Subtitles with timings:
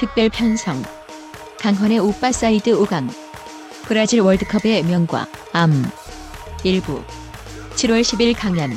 [0.00, 0.82] 특별 편성.
[1.58, 3.10] 강헌의 오빠 사이드 5강.
[3.82, 5.84] 브라질 월드컵의 명과 암.
[6.64, 7.02] 일부.
[7.74, 8.70] 7월 10일 강연.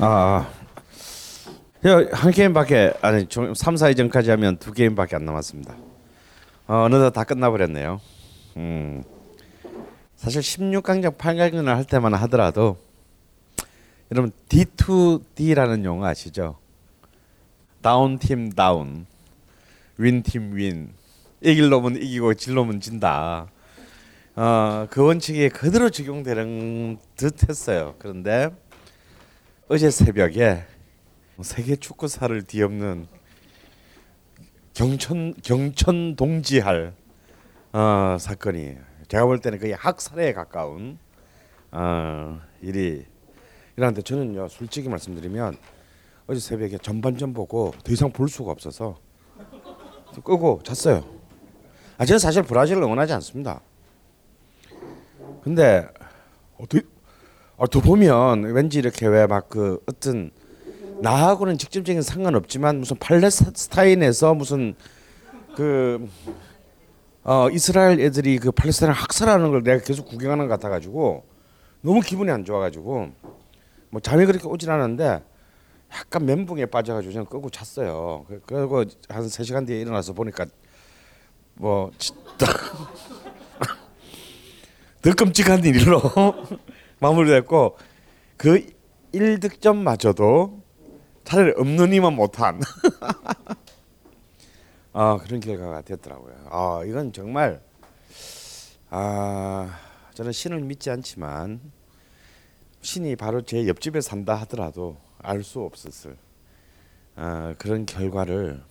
[0.00, 0.50] 아,
[1.86, 5.76] 야, 한 게임밖에 아니 3, 4회전까지 하면 두 게임밖에 안 남았습니다.
[6.66, 8.00] 어, 어느덧 다 끝나버렸네요.
[8.56, 9.02] 음,
[10.16, 12.76] 사실 16강전 8강전을 할 때만 하더라도
[14.10, 16.58] 여러분 D2D라는 용어 아시죠?
[17.80, 19.06] 다운 팀 다운,
[19.96, 20.92] 윈 팀 윈.
[21.40, 23.48] 이길 놈은 이기고 질 놈은 진다.
[24.36, 27.96] 어, 그 원칙이 그대로 적용되는 듯했어요.
[27.98, 28.50] 그런데
[29.68, 30.64] 어제 새벽에
[31.40, 33.08] 세계 축구사를 뒤엎는
[34.74, 36.94] 경천 경천 동지할
[37.72, 38.76] 어, 사건이
[39.08, 40.98] 제가 볼 때는 거의 학살에 가까운
[41.70, 43.04] 어, 일이
[43.76, 45.56] 일어났는데 저는요 솔직히 말씀드리면
[46.26, 48.98] 어제 새벽에 전반전 보고 더 이상 볼 수가 없어서
[50.22, 51.02] 끄고 잤어요.
[51.96, 53.60] 아 저는 사실 브라질을 응원하지 않습니다.
[55.42, 55.88] 근데
[56.58, 56.86] 어떻게
[57.56, 60.30] 어, 또 보면 왠지 이렇게 왜 막 그 어떤
[61.00, 64.74] 나하고는 직접적인 상관없지만 무슨 팔레스타인에서 무슨
[65.56, 66.08] 그
[67.24, 71.24] 어, 이스라엘 애들이 그 팔레스타인을 학살하는 걸 내가 계속 구경하는 것 같아가지고
[71.82, 73.10] 너무 기분이 안 좋아가지고
[73.90, 75.22] 뭐 잠이 그렇게 오진 않았는데
[75.94, 78.24] 약간 멘붕에 빠져가지고 저는 끄고 잤어요.
[78.28, 80.46] 그- 그리고 한 세 시간 뒤에 일어나서 보니까
[81.54, 82.46] 뭐 진짜
[85.02, 86.00] 더 끔찍한 일로
[87.00, 87.76] 마무리됐고
[88.36, 88.66] 그
[89.12, 90.62] 1득점마저도
[91.24, 92.60] 차라리 없는 이만 못한
[94.92, 96.34] 아 그런 결과가 됐더라고요.
[96.50, 97.62] 아 이건 정말
[98.90, 99.78] 아
[100.14, 101.60] 저는 신을 믿지 않지만
[102.82, 106.16] 신이 바로 제 옆집에 산다 하더라도 알 수 없었을
[107.14, 108.62] 아, 그런 결과를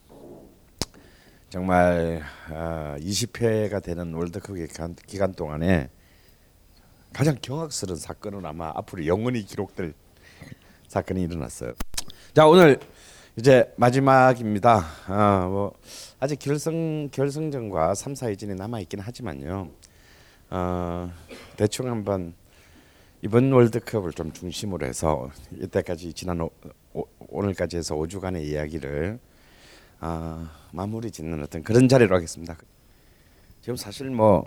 [1.50, 5.90] 정말 아, 20회가 되는 월드컵 기간, 기간 동안에
[7.14, 9.94] 가장 경악스러운 사건은 아마 앞으로 영원히 기록될
[10.88, 11.74] 사건이 일어났어요.
[12.34, 12.80] 자 오늘
[13.38, 14.86] 이제 마지막입니다.
[15.08, 15.74] 아, 뭐
[16.22, 19.70] 아직 결승 결승전과 3, 4위전이 남아 있긴 하지만요.
[20.52, 21.12] 어,
[21.58, 22.34] 대충 한번
[23.22, 25.30] 이번 월드컵을 좀 중심으로 해서
[25.60, 26.50] 이때까지 지난 오,
[26.94, 29.20] 오, 오늘까지 해서 5주간의 이야기를
[30.00, 32.56] 아, 마무리 짓는 어떤 그런 자리로 하겠습니다.
[33.62, 34.46] 지금 사실 뭐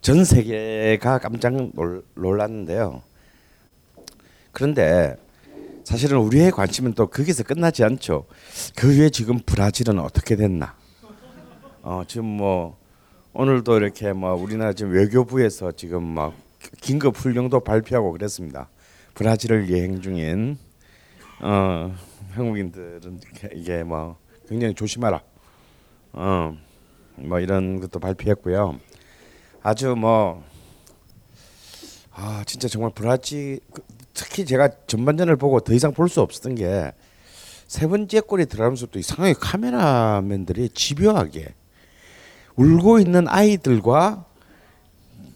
[0.00, 3.02] 전 세계가 깜짝 놀, 놀랐는데요.
[4.52, 5.16] 그런데
[5.88, 8.26] 사실은 우리의 관심은 또 거기서 끝나지 않죠.
[8.76, 10.76] 그 위에 지금 브라질은 어떻게 됐나?
[11.80, 12.76] 어, 지금 뭐
[13.32, 16.34] 오늘도 이렇게 뭐 우리나라 지금 외교부에서 지금 막
[16.82, 18.68] 긴급 훈령도 발표하고 그랬습니다.
[19.14, 20.58] 브라질을 여행 중인
[21.40, 21.96] 어,
[22.32, 23.20] 한국인들은
[23.54, 25.22] 이게 뭐 굉장히 조심하라.
[26.12, 26.54] 어,
[27.14, 28.78] 뭐 이런 것도 발표했고요.
[29.62, 30.44] 아주 뭐
[32.12, 33.80] 아, 진짜 정말 브라질 그,
[34.18, 36.92] 특히 제가 전반전을 보고 더 이상 볼 수 없었던 게
[37.68, 41.54] 세 번째 골이 들어가면서부터 이상하게 카메라맨들이 집요하게
[42.56, 44.24] 울고 있는 아이들과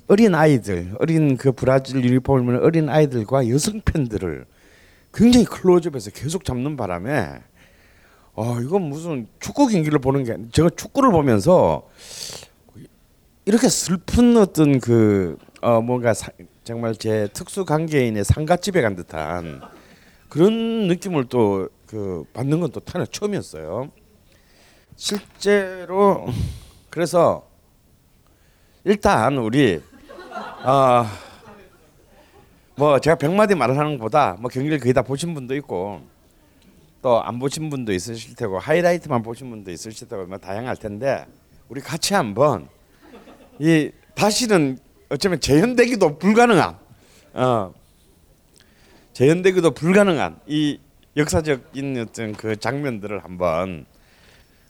[0.09, 4.47] 어린 아이들, 어린 그 브라질 유니폼을 입는 어린 아이들과 여성 팬들을
[5.13, 7.35] 굉장히 클로즈업해서 계속 잡는 바람에
[8.35, 11.87] 어 이건 무슨 축구 경기를 보는 게 제가 축구를 보면서
[13.45, 16.33] 이렇게 슬픈 어떤 그 어 뭔가 사,
[16.65, 19.63] 정말 제 특수 관계인의 상가집에 간 듯한
[20.29, 23.93] 그런 느낌을 또 그 받는 건또 타나 처음이었어요.
[24.97, 26.27] 실제로
[26.89, 27.47] 그래서
[28.83, 29.79] 일단 우리
[30.65, 31.05] 어,
[32.77, 36.01] 뭐 제가 백마디 말을 하는 것보다 뭐 경기를 거의 다 보신 분도 있고
[37.03, 41.27] 또 안 보신 분도 있으실 테고 하이라이트만 보신 분도 있으실 테고 뭐 다양할 텐데
[41.69, 42.71] 우리 같이 한번
[43.59, 44.79] 이 다시는
[45.13, 46.79] 어쩌면 재현되기도 불가능한
[47.35, 47.75] 어
[49.13, 50.81] 재현되기도 불가능한 이
[51.19, 53.85] 역사적인 어떤 그 장면들을 한번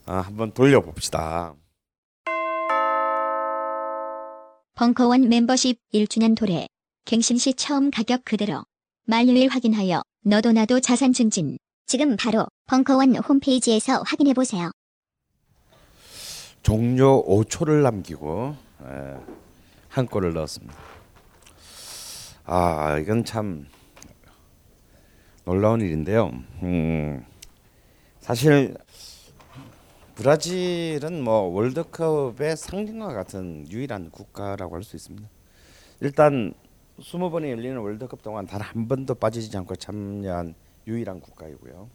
[0.04, 1.54] 아, 한번 돌려봅시다.
[4.74, 6.66] 벙커원 멤버십 1주년 도래.
[7.04, 8.64] 갱신 시 처음 가격 그대로.
[9.06, 11.56] 만료일 확인하여 너도 나도 자산 증진.
[11.86, 14.72] 지금 바로 벙커원 홈페이지에서 확인해 보세요.
[16.64, 19.41] 종료 5초를 남기고 에,
[19.92, 20.74] 한 골을 넣었습니다.
[22.44, 23.66] 아 이건 참
[25.44, 26.30] 놀라운 일인데요.
[26.62, 27.24] 음,
[28.20, 28.74] 사실
[30.14, 35.28] 브라질은 뭐 월드컵의 상징과 같은 유일한 국가라고 할 수 있습니다.
[36.00, 36.54] 일단
[36.98, 40.54] 20번이 열리는 월드컵 동안 단 한 번도 빠지지 않고 참여한
[40.86, 41.88] 유일한 국가이고요.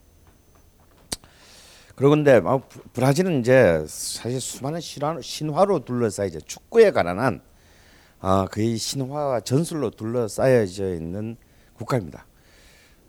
[1.94, 7.40] 그런데 뭐 브- 브라질은 이제 사실 수많은 신화, 신화로 둘러싸여 이제 축구에 관한 한
[8.20, 11.36] 아, 거의 신화와 전술로 둘러싸여져 있는
[11.74, 12.26] 국가입니다.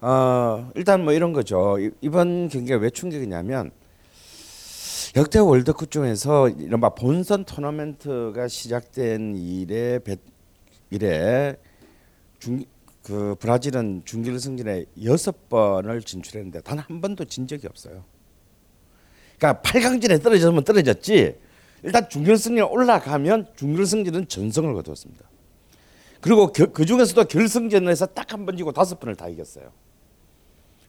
[0.01, 1.77] 어, 일단 뭐 이런 거죠.
[1.79, 3.71] 이- 이번 경기가 왜 충격이냐면
[5.15, 10.17] 역대 월드컵 중에서 이른바 본선 토너먼트가 시작된 이래 배-
[10.91, 11.57] 이래
[12.37, 12.63] 중,
[13.03, 18.03] 그 브라질은 준결승전에 여섯 번을 진출했는데 단 한 번도 진 적이 없어요.
[19.37, 21.35] 그러니까 8강전에 떨어졌으면 떨어졌지.
[21.83, 25.25] 일단 준결승에 올라가면 준결승전은 전성을 거두었습니다.
[26.21, 29.71] 그리고 겨, 그 중에서도 결승전에서 딱 한 번 지고 다섯 번을 다 이겼어요.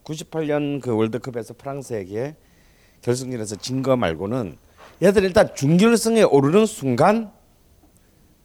[0.05, 2.35] 98년 그 월드컵에서 프랑스에게
[3.03, 4.57] 결승전에서 진 거 말고는
[5.03, 7.31] 얘들 일단 준결승에 오르는 순간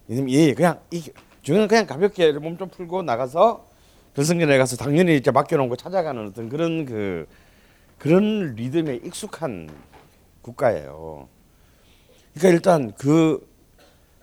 [0.10, 1.04] 예 그냥 이
[1.42, 3.68] 중간 그냥 가볍게 몸 좀 풀고 나가서
[4.16, 7.28] 결승전에 가서 당연히 이제 맡겨놓은 거 찾아가는 어떤 그런 그
[7.98, 9.70] 그런 리듬에 익숙한
[10.42, 11.28] 국가예요.
[12.36, 13.48] 그러니까 일단 그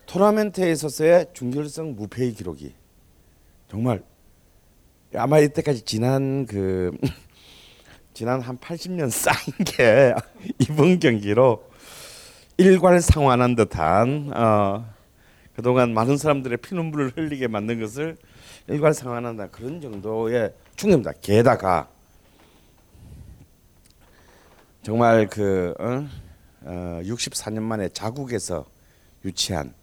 [0.05, 2.73] 토너먼트에 있어서의 준결승 무패의 기록이
[3.69, 4.03] 정말
[5.15, 6.91] 아마 이때까지 지난 그
[8.13, 10.13] 지난 한 80년 쌓인 게
[10.59, 11.67] 이번 경기로
[12.57, 14.85] 일괄상환한 듯한 어,
[15.55, 18.17] 그동안 많은 사람들의 피눈물을 흘리게 만든 것을
[18.67, 21.13] 일괄상환한다 그런 정도의 충격입니다.
[21.19, 21.89] 게다가
[24.83, 26.07] 정말 그 어?
[26.63, 28.65] 어, 64년 만에 자국에서
[29.25, 29.73] 유치한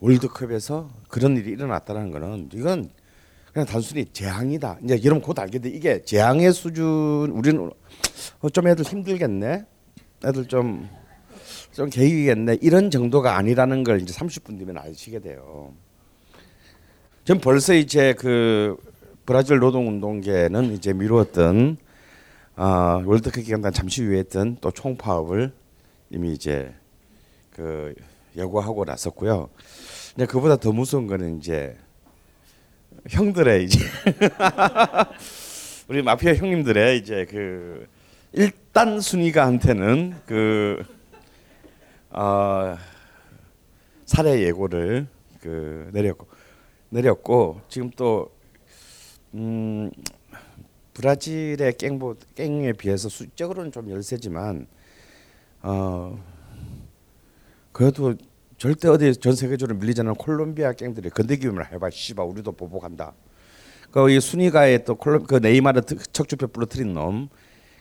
[0.00, 2.90] 월드컵에서 그런 일이 일어났다는 거는 이건
[3.52, 4.78] 그냥 단순히 재앙이다.
[4.84, 5.70] 이제 여러분 곧 알게 돼.
[5.70, 6.84] 이게 재앙의 수준
[7.30, 7.70] 우리는
[8.40, 9.64] 어, 좀 애들 힘들겠네.
[10.26, 10.88] 애들 좀좀
[11.90, 12.58] 계기겠네.
[12.60, 15.72] 이런 정도가 아니라는 걸 이제 30분 뒤면 아시게 돼요.
[17.24, 18.76] 전 벌써 이제 그
[19.24, 21.78] 브라질 노동운동계는 이제 미루었던
[22.56, 25.52] 아, 월드컵 기간 동안 잠시 유예했던 또 총파업을
[26.10, 26.72] 이미 이제
[27.50, 27.94] 그
[28.36, 29.48] 예고하고 나섰고요.
[30.14, 31.76] 근데 그보다 더 무서운 거는 이제
[33.08, 33.78] 형들의 이제
[35.88, 37.86] 우리 마피아 형님들의 이제 그
[38.32, 40.82] 일단 순위가한테는 그
[42.10, 42.76] 어,
[44.04, 45.06] 살해 예고를
[45.40, 46.26] 그 내렸고
[46.90, 48.30] 내렸고 지금 또
[49.34, 49.90] 음,
[50.94, 54.66] 브라질의 깽보 깽에 비해서 수적으로는 좀 열세지만
[55.68, 56.16] 어
[57.72, 58.14] 그래도
[58.56, 63.12] 절대 어디 전 세계적으로 밀리지 않는 콜롬비아 깽들이 건드기만 해봐 씨발 우리도 보복한다.
[63.90, 67.28] 그이 순위가에 또 콜롬 그 네이마르 특- 척추뼈 부러뜨린 놈.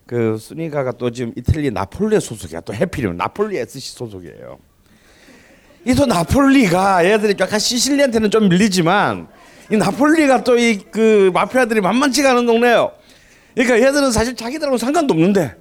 [0.08, 2.62] 그 순위가가 또 지금 이탈리 나폴리 소속이야.
[2.62, 4.58] 또 해피리면 나폴리 SC 소속이에요.
[5.88, 9.28] 이 또 나폴리가 얘들이 약간 시실리한테는 좀 밀리지만
[9.72, 12.92] 이 나폴리가 또 이 그 마피아들이 만만치가 않은 동네예요.
[13.54, 15.56] 그러니까 얘들은 사실 자기들하고 상관도 없는데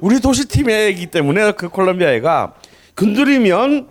[0.00, 2.54] 우리 도시팀이기 때문에 그 콜롬비아 애가
[2.94, 3.88] 건드리면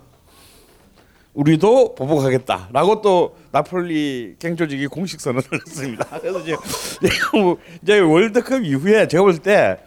[1.34, 6.06] 우리도 보복하겠다라고 또 나폴리 갱 조직이 공식 선언을 했습니다.
[6.20, 6.40] 그래서
[7.34, 9.78] 뭐 이제 월드컵 이후에 제가 볼 때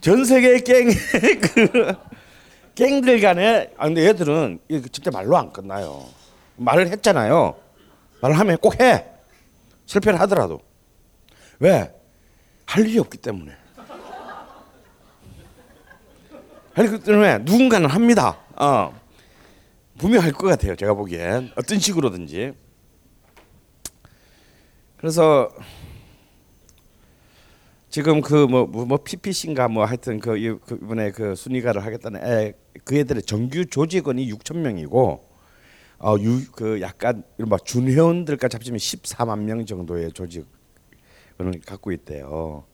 [0.00, 0.94] 전 세계 갱의
[1.40, 1.94] 그
[2.74, 4.58] 갱들 간에 아 근데 얘들은
[4.90, 6.04] 진짜 말로 안 끝나요.
[6.56, 7.54] 말을 했잖아요.
[8.20, 9.04] 말을 하면 꼭 해.
[9.86, 10.60] 실패를 하더라도
[11.60, 11.92] 왜?
[12.66, 13.52] 할 일이 없기 때문에.
[16.76, 18.38] 없기 때문에 누군가는 합니다.
[18.56, 18.98] 어.
[19.98, 20.74] 분명 할것 같아요.
[20.74, 22.52] 제가 보기엔 어떤 식으로든지.
[24.96, 25.50] 그래서
[27.90, 32.96] 지금 그 뭐뭐 PPC인가 뭐 하여튼 그, 이- 그 이번에 그 순위가를 하겠다는 애, 그
[32.96, 35.28] 애들의 정규 조직원이 6천 명이고
[36.04, 40.46] 어유 그 약간 막 준회원들까지 합치면 14만 명 정도의 조직을
[41.66, 42.64] 갖고 있대요.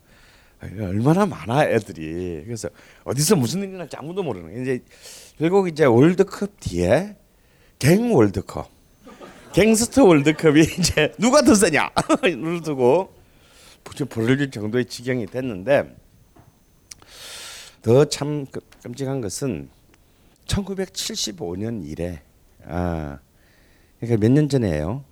[0.60, 2.68] 아, 이거 얼마나 많아 애들이 그래서
[3.04, 4.60] 어디서 무슨 일이 날지 아무도 모르는.
[4.62, 4.82] 이제
[5.38, 7.16] 결국 이제 월드컵 뒤에
[7.78, 8.68] 갱 월드컵
[9.52, 11.90] 갱스터 월드컵이 이제 누가 더 세냐
[12.22, 13.12] 를 두고
[13.94, 15.96] 지금 벌어질 정도의 지경이 됐는데
[17.82, 18.44] 더 참
[18.82, 19.70] 끔찍한 것은
[20.46, 22.22] 1975년 이래
[22.66, 23.18] 아
[24.00, 25.04] 그러니까 몇 년 전이에요.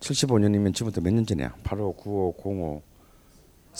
[0.00, 1.54] 75년이면 지금부터 몇 년 전이야?
[1.62, 2.82] 85, 95, 05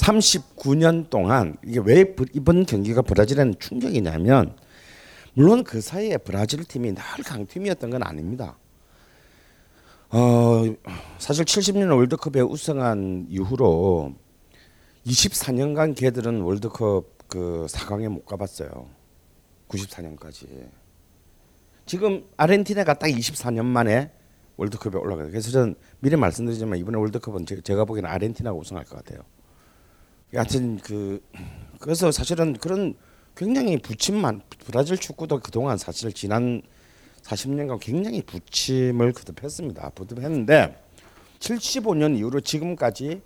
[0.00, 4.56] 39년 동안 이게 왜 브- 이번 경기가 브라질에는 충격이냐면
[5.34, 8.56] 물론 그 사이에 브라질 팀이 늘 강팀이었던 건 아닙니다.
[10.10, 10.64] 어
[11.18, 14.14] 사실 70년 월드컵에 우승한 이후로
[15.06, 18.88] 24년간 걔들은 월드컵 그 4강에 못 가봤어요.
[19.68, 20.68] 94년까지.
[21.86, 24.10] 지금 아르헨티나가 딱 24년 만에
[24.56, 25.28] 월드컵에 올라가요.
[25.28, 29.20] 그래서 저는 미리 말씀드리지만 이번에 월드컵은 제- 제가 보기에는 아르헨티나가 우승할 것 같아요.
[30.32, 31.22] 하여튼 그
[31.78, 32.94] 그래서 사실은 그런
[33.36, 36.62] 굉장히 부침만 브라질 축구도 그동안 사실 지난
[37.22, 39.90] 40년간 굉장히 부침을 거듭했습니다.
[39.90, 40.76] 거듭했는데
[41.38, 43.22] 75년 이후로 지금까지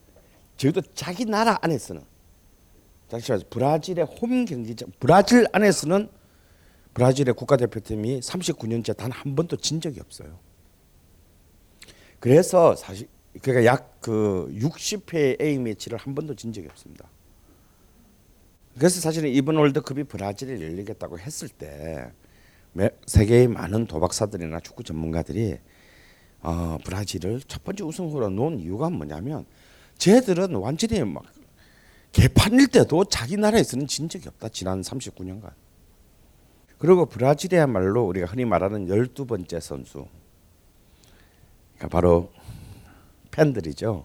[0.57, 2.03] 저희도 자기 나라 안에서는
[3.09, 6.09] 잠시만 브라질의 홈 경기장 브라질 안에서는
[6.95, 10.39] 브라질의 국가대표팀이 39년째 단 한 번도 진 적이 없어요.
[12.21, 13.09] 그래서 사실
[13.43, 17.09] 그러니까 약 그 60회 A 매치를 한 번도 진 적이 없습니다.
[18.77, 22.13] 그래서 사실은 이번 월드컵이 브라질에 열리겠다고 했을 때
[22.75, 25.57] 매- 세계의 많은 도박사들이나 축구 전문가들이
[26.43, 29.47] 어, 브라질을 첫 번째 우승으로 놓은 이유가 뭐냐면
[29.97, 31.23] 쟤들은 완전히 막
[32.13, 35.51] 개판일 때도 자기 나라에서는 진 적이 없다 지난 39년간.
[36.77, 40.07] 그리고 브라질이야말로 우리가 흔히 말하는 열두 번째 선수.
[41.77, 42.31] 그러니까 바로
[43.35, 44.05] 팬들이죠.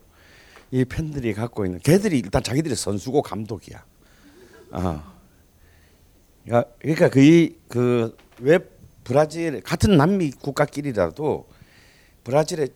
[0.71, 3.83] 이 팬들이 갖고 있는 걔들이 일단 자기들이 선수고 감독이야.
[4.71, 5.13] 아.
[6.51, 8.59] 야, 그러니까 그왜
[9.03, 11.47] 브라질 같은 남미 국가끼리라도
[12.23, 12.69] 브라질의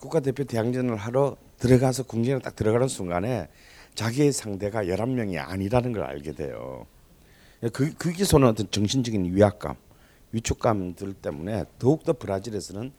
[0.00, 3.48] 국가대표 대항전을 하러 들어가서 궁전에 딱 들어가는 순간에
[3.94, 6.86] 자기의 상대가 11명이 아니라는 걸 알게 돼요.
[7.72, 9.76] 그 거기서 는 어떤 정신적인 위압감,
[10.32, 12.92] 위축감들 때문에 더욱 더 브라질에서는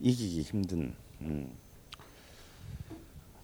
[0.00, 1.50] 이기기 힘든 음.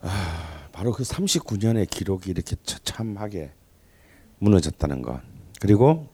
[0.03, 3.53] 아, 바로 그 39년의 기록이 이렇게 처참하게
[4.39, 5.21] 무너졌다는 것.
[5.61, 6.09] 그리고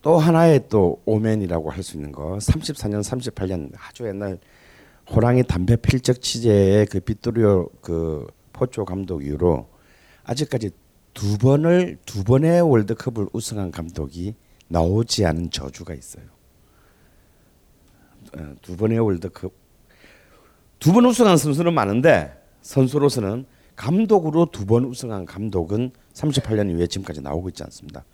[0.00, 2.36] 또 하나의 또 오맨이라고 할 수 있는 거.
[2.38, 4.38] 34년, 38년 아주 옛날
[5.10, 9.68] 호랑이 담배 필적 취재의 그 비토리오 그 포초 감독 이후로
[10.24, 10.70] 아직까지
[11.14, 14.34] 두 번을 두 번의 월드컵을 우승한 감독이
[14.68, 16.24] 나오지 않은 저주가 있어요.
[18.38, 19.52] 어, 두 번의 월드컵
[20.82, 23.44] 두 번 우승한 선수는 많은데 선수로서는
[23.76, 28.04] 감독으로 두 번 우승한 감독은 38년 이후에 지금까지 나오고 있지 않습니다.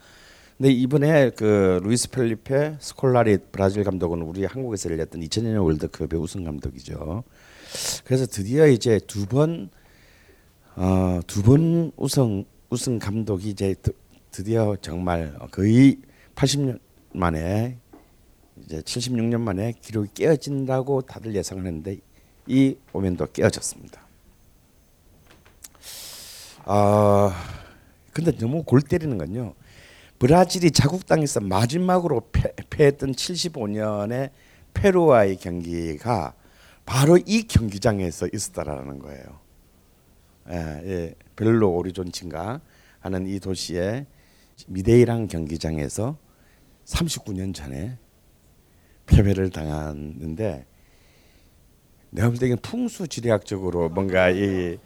[0.58, 7.24] 근데 이번에 그 루이스 펠리페 스콜라리 브라질 감독은 우리 한국에서 열렸던 2000년 월드컵의 우승 감독이죠.
[8.04, 9.70] 그래서 드디어 이제 두 번
[10.76, 11.20] 어,
[11.96, 13.92] 우승 우승 감독이 이제 드,
[14.30, 15.96] 드디어 정말 거의
[16.34, 16.78] 80년
[17.14, 17.78] 만에
[18.62, 21.98] 이제 76년 만에 기록이 깨어진다고 다들 예상을 했는데
[22.48, 24.00] 이 오면도 깨어졌습니다.
[26.64, 27.32] 아
[28.12, 29.54] 근데 너무 골 때리는 건요.
[30.18, 34.30] 브라질이 자국 땅에서 마지막으로 패, 패했던 75년의
[34.74, 36.34] 페루와의 경기가
[36.84, 39.24] 바로 이 경기장에서 있었다라는 거예요.
[40.50, 42.60] 예, 예, 벨로 오리존친가
[43.00, 44.06] 하는 이 도시의
[44.66, 46.16] 미데이랑 경기장에서
[46.86, 47.98] 39년 전에
[49.06, 50.66] 패배를 당했는데
[52.10, 54.78] 내가 볼때 이건 풍수 지리학적으로 뭔가 이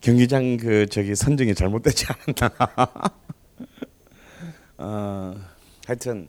[0.00, 3.14] 경기장 그 저기 선정이 잘못되지 않았나.
[4.78, 5.34] 어,
[5.86, 6.28] 하여튼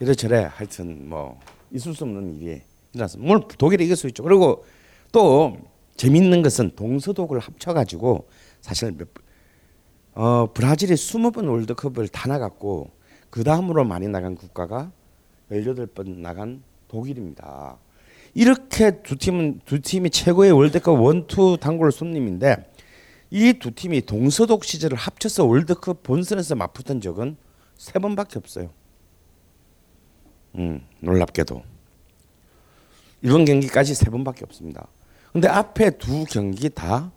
[0.00, 1.38] 이래저래 하여튼 뭐
[1.70, 2.62] 있을 수 없는 일이
[2.94, 3.28] 일어났습니다.
[3.28, 4.22] 물론 독일이 이길 수 있죠.
[4.22, 4.64] 그리고
[5.12, 5.56] 또
[5.96, 8.28] 재밌는 것은 동서독을 합쳐가지고
[8.60, 9.08] 사실 몇,
[10.14, 12.90] 어, 브라질이 20번 월드컵을 다 나갔고
[13.30, 14.90] 그 다음으로 많이 나간 국가가
[15.50, 17.78] 18번 나간 독일입니다.
[18.34, 22.70] 이렇게 두 팀은 두 팀이 최고의 월드컵 원투 단골 손님인데
[23.30, 27.36] 이 두 팀이 동서독 시절을 합쳐서 월드컵 본선에서 맞붙은 적은
[27.76, 28.70] 세 번밖에 없어요.
[30.56, 31.62] 음, 놀랍게도
[33.22, 34.86] 이번 경기까지 세 번밖에 없습니다.
[35.32, 37.10] 근데 앞에 두 경기 다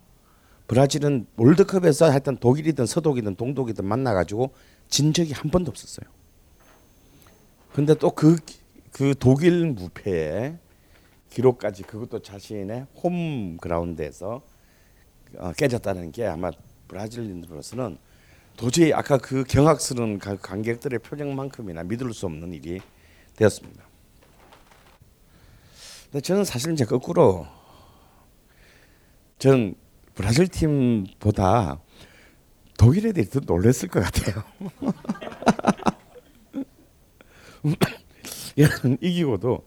[0.66, 4.52] 브라질은 월드컵에서 하여튼 독일이든 서독이든 동독이든 만나가지고
[4.88, 6.08] 진 적이 한 번도 없었어요.
[7.72, 8.36] 근데 또 그
[8.90, 10.58] 그 독일 무패의
[11.30, 14.42] 기록까지 그것도 자신의 홈 그라운드에서
[15.36, 16.50] 어, 깨졌다는 게 아마
[16.88, 17.98] 브라질인으로서는
[18.56, 22.80] 도저히 아까 그 경악스러운 가- 관객들의 표정만큼이나 믿을 수 없는 일이
[23.36, 23.84] 되었습니다.
[26.04, 27.46] 근데 저는 사실 이제 거꾸로
[29.38, 29.74] 저는
[30.14, 31.78] 브라질 팀보다
[32.78, 34.42] 독일에 대해 더 놀랐을 것 같아요.
[39.00, 39.64] 이기고도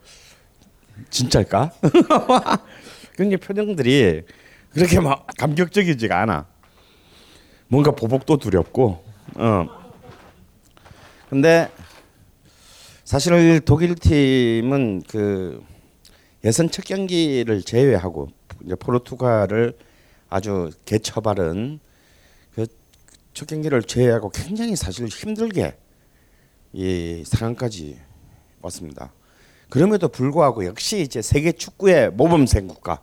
[1.10, 1.72] 진짜일까?
[3.16, 4.24] 굉장히 표정들이
[4.72, 6.46] 그렇게 막 감격적이지가 않아.
[7.68, 9.04] 뭔가 보복도 두렵고.
[9.36, 9.68] 어.
[11.30, 11.70] 근데
[13.04, 15.64] 사실 독일 팀은 그
[16.44, 18.30] 예선 첫 경기를 제외하고
[18.66, 19.78] 이제 포르투갈을
[20.30, 21.80] 아주 개처바른
[22.56, 22.66] 그
[23.34, 25.78] 첫 경기를 제외하고 굉장히 사실 힘들게
[26.74, 28.00] 이 상황까지
[28.62, 29.12] 왔습니다.
[29.72, 33.00] 그럼에도 불구하고 역시 이제 세계 축구의 모범생 국가.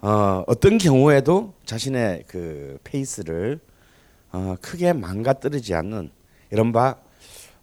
[0.00, 3.60] 어, 어떤 경우에도 자신의 그 페이스를
[4.32, 6.10] 어, 크게 망가뜨리지 않는
[6.50, 6.96] 이런 바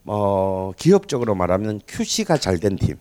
[0.06, 2.96] 어, 기업적으로 말하면 QC가 잘 된 팀,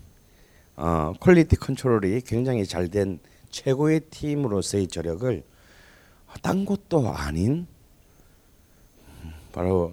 [0.75, 5.45] 어, quality control이 굉장히 잘 된 최고의 팀으로서의 저력을
[6.43, 7.69] 딴 곳도 아닌
[9.53, 9.93] 바로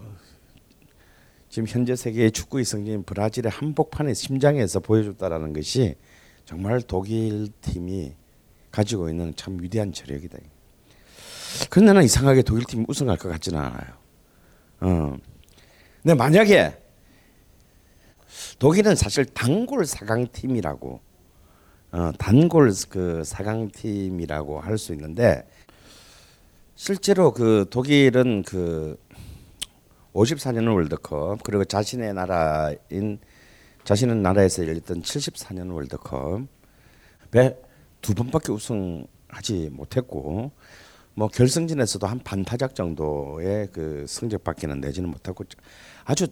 [1.50, 5.96] 지금 현재 세계의 축구의 성지인 브라질의 한복판의 심장에서 보여줬다라는 것이
[6.46, 8.14] 정말 독일 팀이
[8.72, 10.38] 가지고 있는 참 위대한 저력이다.
[11.70, 13.94] 그런데 나는 이상하게 독일 팀이 우승할 것 같지는 않아요.
[14.82, 15.18] 어.
[16.04, 16.78] 근데 만약에
[18.60, 21.00] 독일은 사실 단골 4강 팀이라고
[21.92, 25.48] 어, 단골 그 4강 팀이라고 할 수 있는데
[26.76, 28.98] 실제로 그 독일은 그
[30.20, 33.20] 54년 월드컵 그리고 자신의 나라인
[33.84, 37.58] 자신의 나라에서 열렸던 74년 월드컵에
[38.02, 40.52] 두 번밖에 우승하지 못했고
[41.16, 45.44] 뭐 결승전에서도 한 반타작 정도의 그 성적밖에는 내지는 못하고
[46.06, 46.28] 아주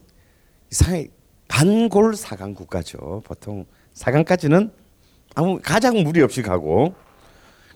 [0.72, 1.08] 이상해.
[1.48, 3.22] 단골 4강 국가죠.
[3.24, 4.70] 보통 4강까지는
[5.36, 6.94] 아무 가장 무리 없이 가고.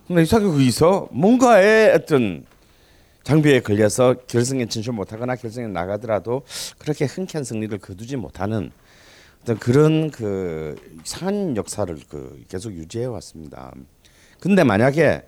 [0.06, 2.44] 근데 이상하게 거기서 뭔가의 어떤
[3.24, 6.42] 장비에 걸려서 결승에 진출 못하거나 결승에 나가더라도
[6.78, 8.70] 그렇게 흔쾌한 승리를 거두지 못하는
[9.42, 13.72] 어떤 그런 그 이상한 역사를 그 계속 유지해 왔습니다.
[14.40, 15.22] 근데 만약에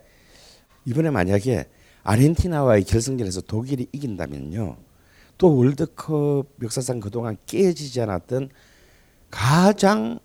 [0.85, 1.67] 이번에 만약에
[2.03, 4.77] 아르헨티나와의 결승전에서 독일이 이긴다면요.
[5.39, 8.51] 또 월드컵 역사상 그동안 깨지지 않았던
[9.31, 10.21] 가장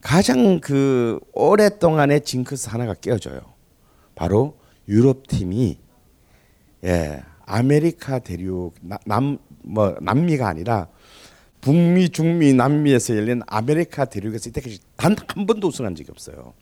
[0.00, 3.40] 가장 그 오랫동안의 징크스 하나가 깨어져요.
[4.14, 5.78] 바로 유럽 팀이
[6.84, 10.86] 예 아메리카 대륙 남 뭐 남미가 아니라
[11.60, 16.54] 북미 중미 남미에서 열린 아메리카 대륙에서 이때까지 단 한 번도 우승한 적이 없어요.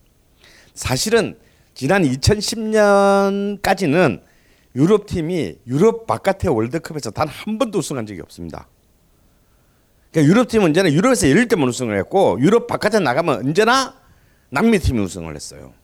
[0.72, 1.36] 사실은
[1.74, 4.22] 지난 2010년까지는
[4.74, 8.68] 유럽 팀이 유럽 바깥의 월드컵에서 단 한 번도 우승한 적이 없습니다.
[10.10, 13.94] 그러니까 유럽 팀은 언제나 유럽에서 열릴 때만 우승을 했고 유럽 바깥에 나가면 언제나
[14.48, 15.74] 남미 팀이 우승을 했어요.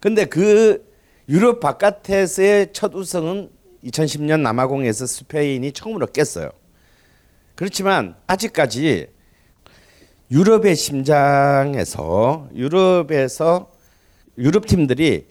[0.00, 0.89] 근데 그
[1.30, 3.50] 유럽 바깥에서의 첫 우승은
[3.84, 6.50] 2010년 남아공에서 스페인이 처음으로 깼어요.
[7.54, 9.06] 그렇지만 아직까지
[10.32, 13.70] 유럽의 심장에서 유럽에서
[14.38, 15.28] 유럽 팀들이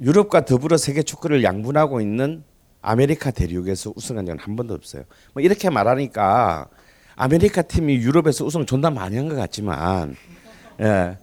[0.00, 2.44] 유럽과 더불어 세계 축구를 양분하고 있는
[2.80, 5.02] 아메리카 대륙에서 우승한 적은 한 번도 없어요.
[5.32, 6.68] 뭐 이렇게 말하니까
[7.16, 10.14] 아메리카 팀이 유럽에서 우승 존나 많이 한 것 같지만
[10.80, 11.16] 예.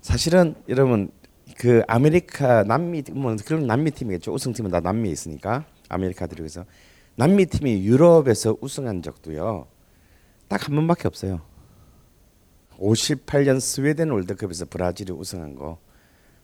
[0.00, 1.10] 사실은 여러분
[1.58, 4.32] 그 아메리카 남미 뭐 그런 남미 팀이겠죠.
[4.32, 6.64] 우승 팀은 다 남미에 있으니까 아메리카 대륙에서
[7.14, 9.66] 남미 팀이 유럽에서 우승한 적도요.
[10.48, 11.40] 딱 한 번밖에 없어요.
[12.78, 15.78] 58년 스웨덴 월드컵에서 브라질이 우승한 거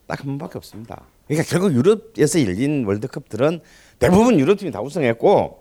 [0.07, 1.05] 딱 한 번밖에 없습니다.
[1.27, 3.61] 그러니까 결국 유럽에서 열린 월드컵들은
[3.99, 5.59] 대부분 유럽 팀이 다 우승했고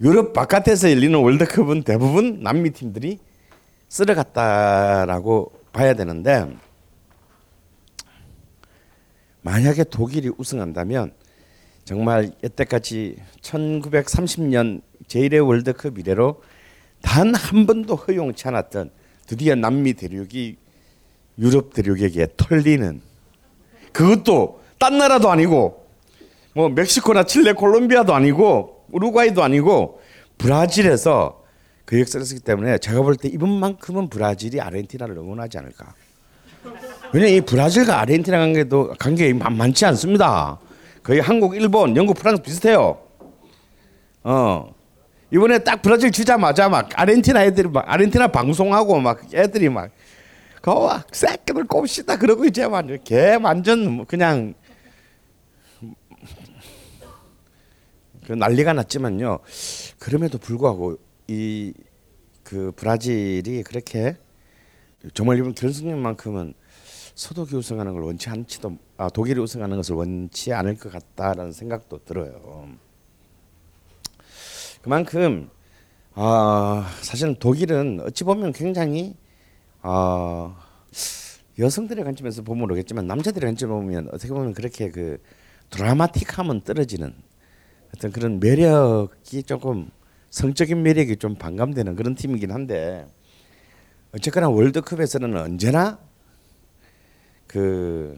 [0.00, 3.18] 유럽 바깥에서 열리는 월드컵은 대부분 남미 팀들이
[3.88, 6.46] 쓸어갔다라고 봐야 되는데
[9.42, 11.12] 만약에 독일이 우승한다면
[11.84, 16.42] 정말 여태까지 1930년 제1회 월드컵 이래로
[17.02, 18.90] 단 한 번도 허용치 않았던
[19.26, 20.56] 드디어 남미 대륙이
[21.38, 23.00] 유럽 대륙에게 털리는
[23.92, 25.86] 그것도 딴 나라도 아니고
[26.54, 30.00] 뭐 멕시코나 칠레, 콜롬비아도 아니고 우루과이도 아니고
[30.38, 31.42] 브라질에서
[31.84, 35.94] 그 역사를 쓰기 때문에 제가 볼 때 이번만큼은 브라질이 아르헨티나를 응원하지 않을까.
[37.12, 40.58] 왜냐 이 브라질과 아르헨티나 관계도 관계 만만치 않습니다.
[41.02, 43.00] 거의 한국, 일본, 영국, 프랑스 비슷해요.
[44.22, 44.74] 어
[45.32, 49.90] 이번에 딱 브라질 치자마자 막 아르헨티나 애들이 막 아르헨티나 방송하고 막 애들이 막
[50.62, 54.54] 거와 새끼들 꼽시다 그러고 이제 막개 완전 그냥
[58.26, 59.40] 그 난리가 났지만요.
[59.98, 60.96] 그럼에도 불구하고
[61.28, 61.72] 이
[62.50, 64.16] 그 브라질이 그렇게
[65.14, 66.54] 정말 이번 결승전만큼은
[67.20, 72.66] 소독이 우승하는 걸 원치 않지도 아 독일이 우승하는 것을 원치 않을 것 같다라는 생각도 들어요.
[74.80, 75.50] 그만큼
[76.14, 79.16] 아 사실 독일은 어찌 보면 굉장히
[79.82, 80.56] 아
[81.58, 85.22] 여성들의 관점에서 보면 모르겠지만 남자들의 관점에서 보면 어떻게 보면 그렇게 그
[85.68, 87.12] 드라마틱함은 떨어지는
[87.94, 89.90] 어떤 그런 매력이 조금
[90.30, 93.06] 성적인 매력이 좀 반감되는 그런 팀이긴 한데
[94.14, 95.98] 어쨌거나 월드컵에서는 언제나
[97.50, 98.16] 그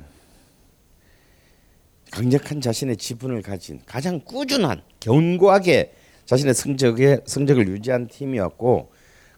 [2.10, 5.94] 강력한 자신의 지분을 가진 가장 꾸준한 견고하게
[6.26, 8.92] 자신의 성적에 성적을 유지한 팀이었고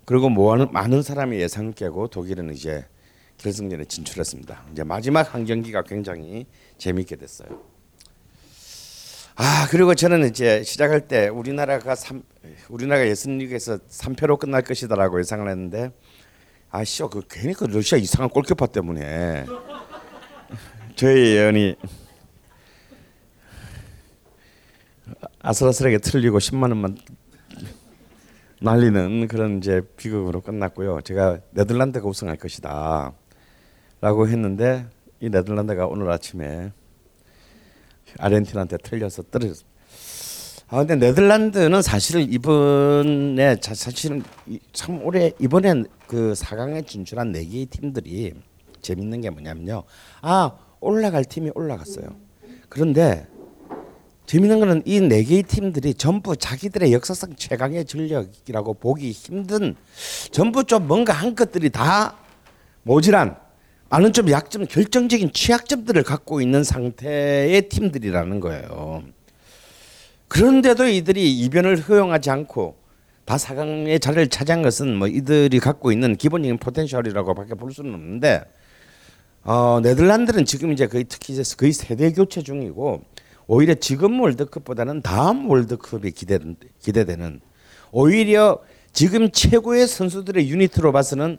[0.04, 2.84] 그리고 모아는 많은 사람의 예상을 깨고 독일은 이제
[3.38, 4.64] 결승전에 진출했습니다.
[4.72, 7.62] 이제 마지막 한 경기가 굉장히 재미있게 됐어요.
[9.36, 12.20] 아 그리고 저는 이제 시작할 때 우리나라가 3,
[12.68, 15.92] 우리나라가 예선 리그에서 3패로 끝날 것이다라고 예상을 했는데
[16.74, 19.46] 아씨어 그 괜히 그 러시아 이상한 골키퍼 때문에
[20.96, 21.76] 저희 예언이
[25.40, 26.98] 아슬아슬하게 틀리고 10만 원만
[28.60, 31.02] 날리는 그런 이제 비극으로 끝났고요.
[31.02, 33.12] 제가 네덜란드가 우승할 것이다라고
[34.26, 34.88] 했는데
[35.20, 36.72] 이 네덜란드가 오늘 아침에
[38.18, 39.74] 아르헨티나한테 틀려서 떨어졌습니다.
[40.70, 44.24] 아 근데 네덜란드는 사실 이번에 사실은
[44.72, 48.34] 참 올해 이번에 그 4강에 진출한 네 개의 팀들이
[48.82, 49.84] 재밌는 게 뭐냐면요.
[50.22, 52.06] 아 올라갈 팀이 올라갔어요.
[52.68, 53.26] 그런데
[54.26, 59.74] 재밌는 거는 이 네 개의 팀들이 전부 자기들의 역사상 최강의 전력이라고 보기 힘든
[60.30, 62.16] 전부 좀 뭔가 한 것들이 다
[62.84, 63.36] 모질한
[63.90, 69.02] 많은 좀 약점 결정적인 취약점들을 갖고 있는 상태의 팀들이라는 거예요.
[70.28, 72.76] 그런데도 이들이 이변을 허용하지 않고
[73.24, 78.44] 다 4강의 자리를 차지한 것은 뭐 이들이 갖고 있는 기본적인 포텐셜이라고밖에 볼 수는 없는데
[79.44, 83.02] 어, 네덜란드는 지금 이제 거의 특히 이제 거의 세대 교체 중이고
[83.46, 86.38] 오히려 지금 월드컵보다는 다음 월드컵이 기대
[86.80, 87.40] 기대되는
[87.92, 88.60] 오히려
[88.92, 91.38] 지금 최고의 선수들의 유니트로 봐서는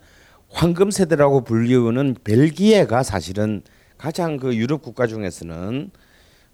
[0.49, 3.61] 황금 세대라고 불리우는 벨기에가 사실은
[3.97, 5.89] 가장 그 유럽 국가 중에서는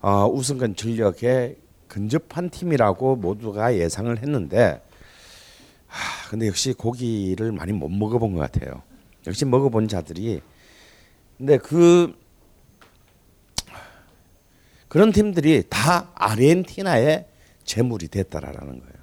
[0.01, 4.90] 어, 우승권 전력에 근접한 팀이라고 모두가 예상을 했는데 하,
[6.31, 8.83] 근데 역시 고기를 많이 못 먹어본 것 같아요.
[9.27, 10.39] 역시 먹어본 자들이
[11.37, 12.17] 근데 그
[14.87, 17.27] 그런 팀들이 다 아르헨티나의
[17.65, 18.93] 재물이 됐다라는 거예요.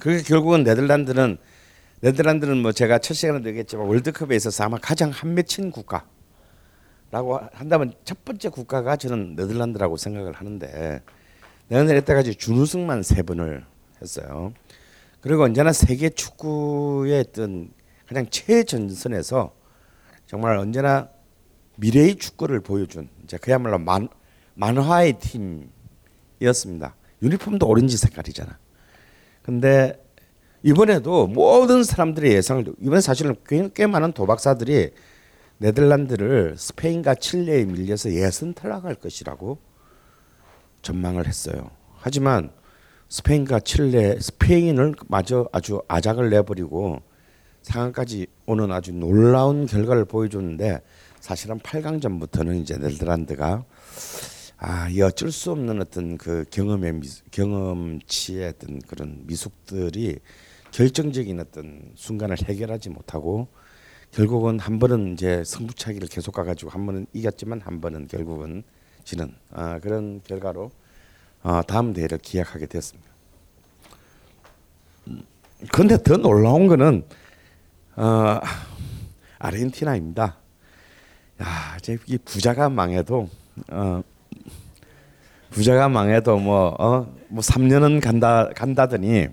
[0.00, 1.38] 그게 결국은 네덜란드는
[2.00, 8.48] 네덜란드는 뭐 제가 첫 시간에 얘기했지만 월드컵에 있어서 아마 가장 한맺힌 국가라고 한다면 첫 번째
[8.48, 11.00] 국가가 저는 네덜란드라고 생각을 하는데
[11.68, 13.64] 네덜란드 이때까지 준우승만 세 번을
[14.02, 14.52] 했어요.
[15.20, 17.70] 그리고 언제나 세계 축구의 어떤
[18.06, 19.54] 가장 최전선에서
[20.26, 21.08] 정말 언제나
[21.76, 24.08] 미래의 축구를 보여준 이제 그야말로 만,
[24.54, 25.18] 만화의
[26.38, 26.94] 팀이었습니다.
[27.22, 28.58] 유니폼도 오렌지 색깔이잖아.
[29.42, 30.02] 근데
[30.62, 34.90] 이번에도 모든 사람들의 예상을 이번 사실은 꽤, 꽤 많은 도박사들이
[35.58, 39.58] 네덜란드를 스페인과 칠레에 밀려서 예선 탈락할 것이라고
[40.82, 41.70] 전망을 했어요.
[41.96, 42.50] 하지만
[43.10, 47.02] 스페인과 칠레, 스페인을 마저 아주 아작을 내버리고
[47.62, 50.80] 상황까지 오는 아주 놀라운 결과를 보여줬는데
[51.18, 53.64] 사실은 8강전부터는 이제 네덜란드가
[54.58, 60.20] 아, 이 어쩔 수 없는 어떤 그 경험의 미수, 경험치의 어떤 그런 미숙들이
[60.70, 63.48] 결정적인 어떤 순간을 해결하지 못하고
[64.12, 68.62] 결국은 한 번은 이제 승부차기를 계속 가가지고 한 번은 이겼지만 한 번은 결국은
[69.02, 70.79] 지는 아, 그런 결과로 아,
[71.66, 73.10] 다음 대회를 기약하게 됐습니다.
[75.72, 77.04] 그런데 더 놀라운 거는
[77.96, 78.40] 어,
[79.38, 80.36] 아르헨티나입니다.
[81.42, 83.28] 야, 이제 이 부자가 망해도
[83.68, 84.02] 어,
[85.50, 89.28] 부자가 망해도 뭐 어, 뭐 3년은 간다 간다더니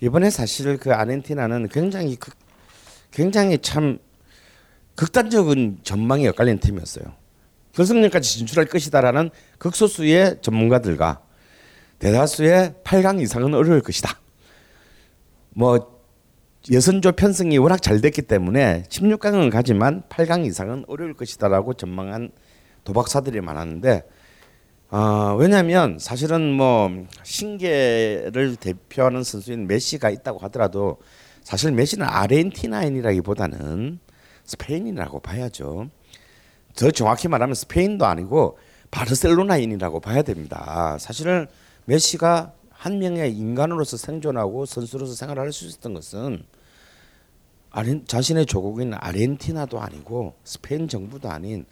[0.00, 2.36] 이번에 사실 그 아르헨티나는 굉장히 극,
[3.10, 3.98] 굉장히 참
[4.94, 7.25] 극단적인 전망이 엇갈린 팀이었어요.
[7.76, 11.20] 결승전까지 진출할 것이다라는 극소수의 전문가들과
[11.98, 14.18] 대다수의 8강 이상은 어려울 것이다.
[15.50, 15.96] 뭐
[16.70, 22.30] 예선조 편승이 워낙 잘 됐기 때문에 16강은 가지만 8강 이상은 어려울 것이다라고 전망한
[22.84, 24.02] 도박사들이 많았는데
[24.88, 26.90] 아 왜냐하면 사실은 뭐
[27.22, 30.98] 신계를 대표하는 선수인 메시가 있다고 하더라도
[31.42, 33.98] 사실 메시는 아르헨티나인이라기보다는
[34.44, 35.90] 스페인이라고 봐야죠.
[36.76, 38.58] 더 정확히 말하면 스페인도 아니고
[38.90, 40.96] 바르셀로나인이라고 봐야 됩니다.
[41.00, 41.46] 사실은
[41.86, 46.44] 메시가 한 명의 인간으로서 생존하고 선수로서 생활할 수 있었던 것은
[48.06, 51.66] 자신의 조국인 아르헨티나도 아니고 스페인 정부도 아닌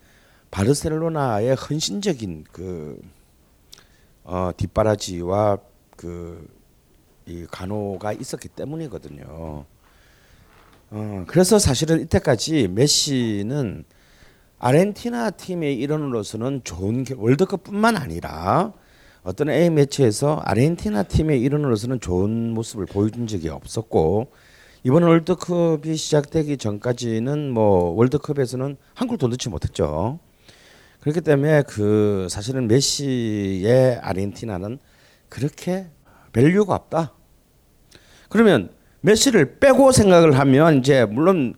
[0.50, 3.00] 바르셀로나의 헌신적인 그
[4.24, 5.58] 어, 뒷바라지와
[5.96, 6.64] 그
[7.26, 9.64] 이 간호가 있었기 때문이거든요.
[10.90, 13.84] 어, 그래서 사실은 이때까지 메시는
[14.64, 18.72] 아르헨티나 팀의 일원으로서는 좋은 월드컵뿐만 아니라
[19.22, 24.32] 어떤 A 매치에서 아르헨티나 팀의 일원으로서는 좋은 모습을 보여준 적이 없었고
[24.82, 30.18] 이번 월드컵이 시작되기 전까지는 뭐 월드컵에서는 한 골도 넣지 못했죠.
[31.00, 34.78] 그렇기 때문에 그 사실은 메시의 아르헨티나는
[35.28, 35.88] 그렇게
[36.32, 37.12] value가 없다.
[38.30, 38.70] 그러면
[39.02, 41.54] 메시를 빼고 생각을 하면 이제 물론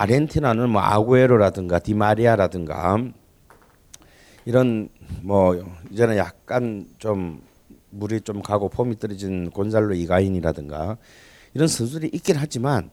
[0.00, 2.96] 아르헨티나는 뭐 아구에로라든가 디마리아라든가
[4.46, 4.88] 이런
[5.20, 7.42] 뭐 이제는 약간 좀
[7.90, 10.96] 물이 좀 가고 폼이 떨어진 곤살로 이가인이라든가
[11.52, 12.88] 이런 선수들이 있긴 하지만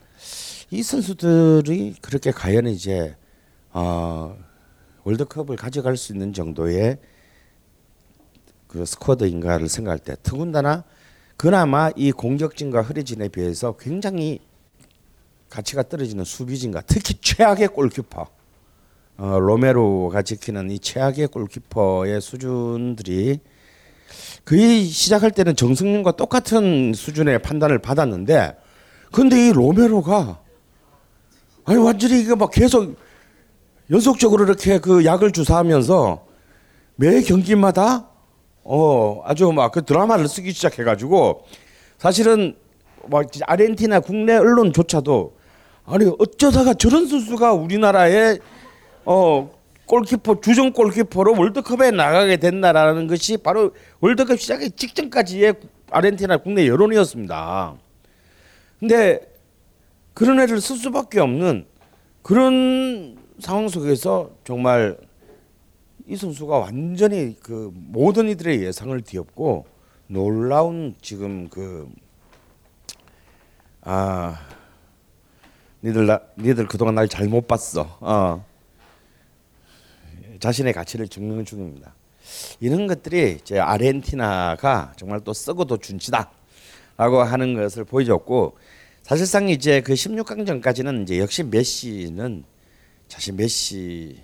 [0.70, 3.16] 이 선수들이 그렇게 과연 이제
[3.72, 4.38] 어
[5.06, 6.98] 월드컵을 가져갈 수 있는 정도의
[8.68, 10.84] 그 스쿼드인가를 생각할 때 더군다나
[11.38, 14.42] 그나마 이 공격진과 흐리진에 비해서 굉장히
[15.50, 18.28] 가치가 떨어지는 수비진과 특히 최악의 골키퍼
[19.20, 23.40] 어, 로메로가 지키는 이 최악의 골키퍼의 수준들이
[24.46, 28.58] 거의 시작할 때는 정승님과 똑같은 수준의 판단을 받았는데
[29.12, 30.40] 근데 이 로메로가
[31.66, 32.96] 아니 완전히 이게 막 계속
[33.90, 36.26] 연속적으로 이렇게 그 약을 주사하면서
[36.96, 38.10] 매 경기마다
[38.64, 41.46] 어 아주 막 그 드라마를 쓰기 시작해가지고
[41.98, 42.56] 사실은
[43.10, 45.38] 막 아르헨티나 국내 언론조차도
[45.86, 48.40] 아니 어쩌다가 저런 선수가 우리나라에
[49.06, 49.50] 어
[49.86, 55.54] 골키퍼 주전 골키퍼로 월드컵에 나가게 됐나라는 것이 바로 월드컵 시작의 직전까지의
[55.90, 57.76] 아르헨티나 국내 여론이었습니다.
[58.80, 59.22] 근데
[60.14, 61.66] 그런 애를 쓸 수밖에 없는
[62.22, 64.98] 그런 상황 속에서 정말
[66.08, 69.66] 이 선수가 완전히 그 모든 이들의 예상을 뒤엎고
[70.08, 71.88] 놀라운 지금 그
[73.90, 74.38] 아
[75.82, 77.98] 니들 나 니들 그동안 날 잘못 봤어.
[78.02, 78.46] 어.
[80.42, 81.96] 자신의 가치를 증명 중입니다.
[82.60, 88.58] 이런 것들이 이제 아르헨티나가 정말 또 썩어도 준치다라고 하는 것을 보여줬고
[89.04, 92.44] 사실상 이제 그 16강전까지는 이제 역시 메시는
[93.08, 94.22] 사실 메시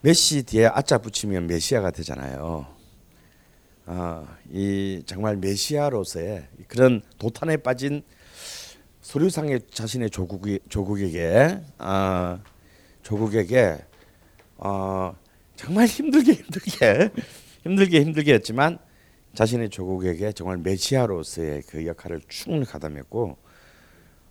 [0.00, 2.66] 메시 뒤에 아짜 붙이면 메시아가 되잖아요.
[3.84, 8.02] 아, 이 정말 메시아로서의 그런 도탄에 빠진
[9.14, 12.40] 소류상의 자신의 조국이 조국에게 아,
[13.04, 13.78] 조국에게
[14.56, 15.14] 어,
[15.54, 17.12] 정말 힘들게 힘들게
[17.62, 18.76] 힘들게 힘들게 했지만
[19.34, 23.36] 자신의 조국에게 정말 메시아로서의 그 역할을 충분히 가담했고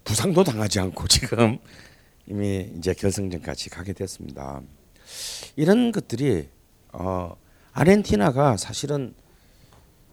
[0.03, 1.59] 부상도 당하지 않고 지금
[2.27, 4.61] 이미 이제 결승전까지 가게 됐습니다.
[5.55, 6.49] 이런 것들이
[6.91, 7.37] 어,
[7.71, 9.13] 아르헨티나가 사실은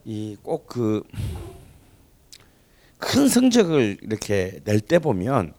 [0.05, 1.03] 이 꼭그
[3.01, 5.55] 큰 성적을 이렇게 낼 때 보면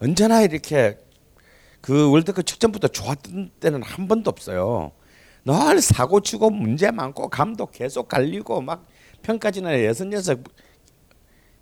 [0.00, 0.98] 언제나 이렇게
[1.80, 4.92] 그 월드컵 직전부터 좋았던 때는 한 번도 없어요.
[5.44, 8.84] 늘 사고 치고 문제 많고 감독 계속 갈리고 막
[9.22, 10.42] 평가지나 예선 녀석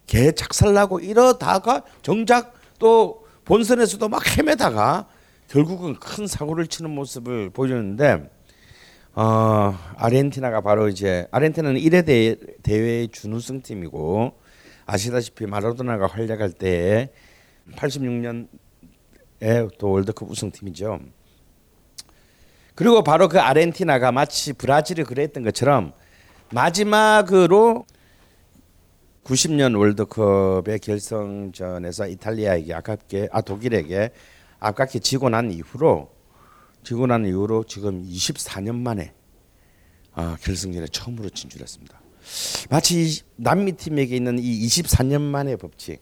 [0.06, 5.06] 개 작살나고 이러다가 정작 또 본선에서도 막 헤매다가
[5.48, 8.30] 결국은 큰 사고를 치는 모습을 보여줬는데
[9.14, 14.32] 어, 아르헨티나가 바로 이제 아르헨티나는 1회 대회, 대회의 준우승 팀이고
[14.86, 17.10] 아시다시피 마라도나가 활약할 때
[17.72, 18.48] 86년
[19.78, 21.00] 또 월드컵 우승팀이죠.
[22.74, 25.92] 그리고 바로 그 아르헨티나가 마치 브라질을 그랬던 것처럼
[26.52, 27.86] 마지막으로
[29.24, 34.10] 90년 월드컵의 결승전에서 이탈리아에게 아깝게 아 독일에게
[34.60, 36.12] 아깝게 지고 난 이후로
[36.82, 39.14] 지고 난 이후로 지금 24년 만에
[40.12, 42.03] 아, 결승전에 처음으로 진출했습니다.
[42.70, 46.00] 마치 남미 팀에게 있는 이 24년 만의 법칙.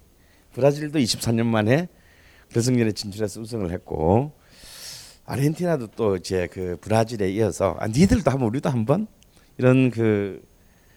[0.53, 1.89] 브라질도 24년 만에
[2.53, 4.33] 결승전에 진출해서 우승을 했고
[5.25, 9.07] 아르헨티나도 또 이제 그 브라질에 이어서 아, 니들도 한번 우리도 한번
[9.59, 10.53] 이런 그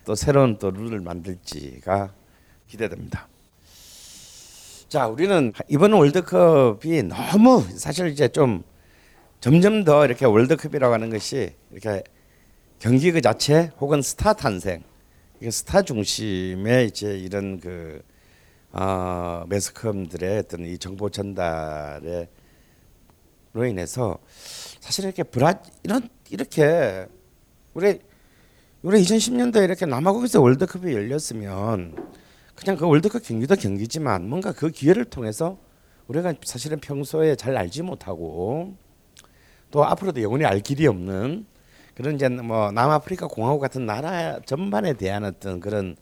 [0.06, 2.14] 또 새로운 또 룰을 만들지가
[2.68, 3.28] 기대됩니다.
[4.88, 8.64] 자, 우리는 이번 월드컵이 너무 사실 이제 좀
[9.42, 12.04] 점점 더 이렇게 월드컵이라고 하는 것이 이렇게
[12.80, 14.84] 경기 그 자체 혹은 스타 탄생
[15.52, 18.02] 스타 중심의 이제 이런 그
[18.72, 22.28] 어, 매스컴들의 어떤 이 정보 전달에
[23.54, 24.20] 로 인해서
[24.82, 27.08] 사실 이렇게 브라 이런 이렇게
[27.74, 28.00] 우리
[28.82, 31.96] 우리 2010년도에 이렇게 남아공에서 월드컵이 열렸으면
[32.54, 35.58] 그냥 그 월드컵 경기도 경기지만 뭔가 그 기회를 통해서
[36.08, 38.76] 우리가 사실은 평소에 잘 알지 못하고
[39.72, 41.46] 또 앞으로도 영원히 알 길이 없는
[41.96, 45.96] 그런 이제 뭐 남아프리카 공화국 같은 나라 전반에 대한 어떤 그런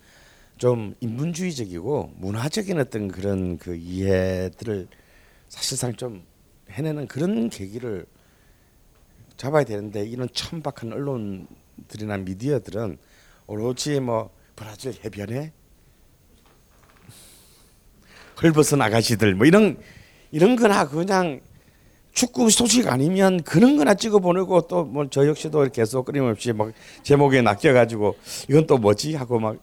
[0.58, 4.88] 좀 인문주의적이고 문화적인 어떤 그런 그 이해들을
[5.50, 6.24] 사실상 좀
[6.72, 8.06] 해내는 그런 계기를
[9.38, 12.98] 잡아야 되는데 이런 천박한 언론들이나 미디어들은
[13.46, 15.52] 오로지 뭐 브라질 해변에
[18.42, 19.78] 헐벗은 아가씨들 뭐 이런
[20.32, 21.42] 이런 거나 그냥
[22.14, 26.72] 축구 소식 아니면 그런 거나 찍어 보내고 또 뭐 저 역시도 계속 끊임없이 막
[27.02, 28.16] 제목에 낚여 가지고
[28.50, 29.58] 이건 또 뭐지 하고 막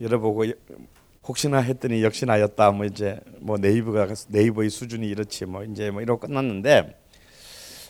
[0.00, 0.44] 열어보고
[1.28, 6.98] 혹시나 했더니 역시나였다 뭐 이제 뭐 네이버가 네이버의 수준이 이렇지 뭐 이제 뭐 이러고 끝났는데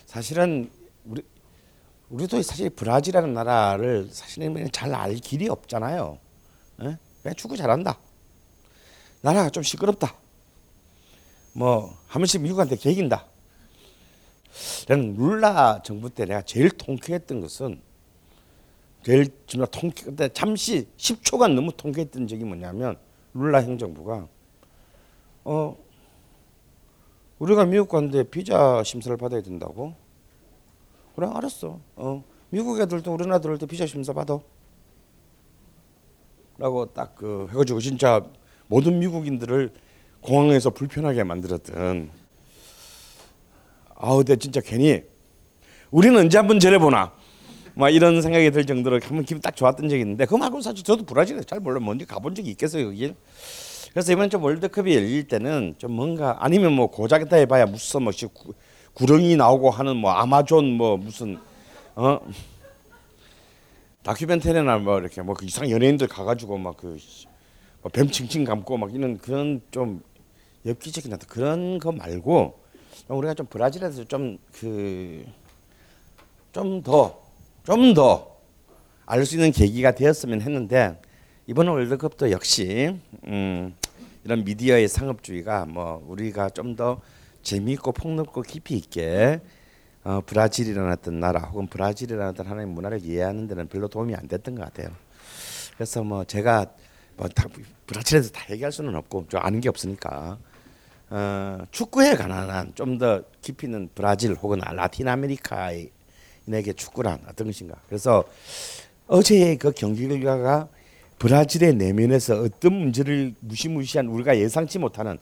[0.06, 0.70] 사실은
[1.04, 1.22] 우리
[2.10, 6.18] 우리도 사실 브라질이라는 나라를 사실은 잘 알 길이 없잖아요.
[6.82, 6.98] 예?
[7.22, 7.98] 그냥 축구 잘한다.
[9.20, 10.14] 나라가 좀 시끄럽다.
[11.52, 13.26] 뭐 한 번씩 미국한테 개긴다.
[14.88, 17.80] 나는 룰라 정부 때 내가 제일 통쾌했던 것은
[19.02, 22.98] 제일 정말 통쾌 근데 잠시 10초간 너무 통쾌했던 적이 뭐냐면
[23.34, 24.28] 룰라 행정부가
[25.44, 25.76] 어
[27.38, 29.94] 우리가 미국 갔는데 비자 심사를 받아야 된다고?
[31.14, 31.78] 그래 알았어.
[31.96, 34.38] 어 미국 애들도 우리나라 들어올 때 비자 심사 받아.
[36.58, 38.24] 라고 딱 그 해가지고 진짜
[38.66, 39.72] 모든 미국인들을
[40.22, 42.10] 공항에서 불편하게 만들었던
[43.98, 45.02] 아우 내 진짜 괜히
[45.90, 47.12] 우리는 언제 한번 저래보나?
[47.74, 51.04] 막 이런 생각이 들 정도로 한번 기분 딱 좋았던 적이 있는데 그 말고는 사실 저도
[51.04, 51.78] 브라질에 잘 몰라.
[51.78, 53.14] 뭔지 가본 적이 있겠어요 여기
[53.92, 58.12] 그래서 이번 좀 월드컵이 열릴 때는 좀 뭔가 아니면 뭐 고작이다 해봐야 무슨 뭐
[58.94, 61.38] 구렁이 나오고 하는 뭐 아마존 뭐 무슨
[61.94, 62.18] 어?
[64.02, 66.98] 다큐멘터리나 뭐 이렇게 뭐 그 이상 연예인들 가가지고 막그
[67.82, 70.02] 뭐뱀 칭칭 감고 막 이런 그런 좀
[70.64, 72.65] 엽기적인 그런 거 말고
[73.08, 75.24] 우리가 좀 브라질에서 좀 그
[76.52, 77.20] 좀 더
[77.64, 78.36] 좀 더
[79.06, 81.00] 알 수 있는 계기가 되었으면 했는데
[81.46, 83.74] 이번 월드컵도 역시 음,
[84.24, 87.00] 이런 미디어의 상업주의가 뭐 우리가 좀 더
[87.42, 89.40] 재미있고 폭넓고 깊이 있게
[90.02, 94.56] 어, 브라질이라는 어떤 나라 혹은 브라질이라는 어떤 하나의 문화를 이해하는 데는 별로 도움이 안 됐던
[94.56, 94.88] 것 같아요.
[95.74, 96.66] 그래서 뭐 제가
[97.16, 97.46] 뭐 다
[97.86, 100.38] 브라질에서 다 얘기할 수는 없고 저 아는 게 없으니까
[101.10, 107.76] 어, 축구에 관한 좀 더 깊이 있는 브라질 혹은 라틴 아메리카인에게 축구란 어떤 것인가.
[107.88, 108.24] 그래서
[109.06, 110.68] 어제의 그 경기 결과가
[111.18, 115.18] 브라질의 내면에서 어떤 문제를 무시무시한 우리가 예상치 못하는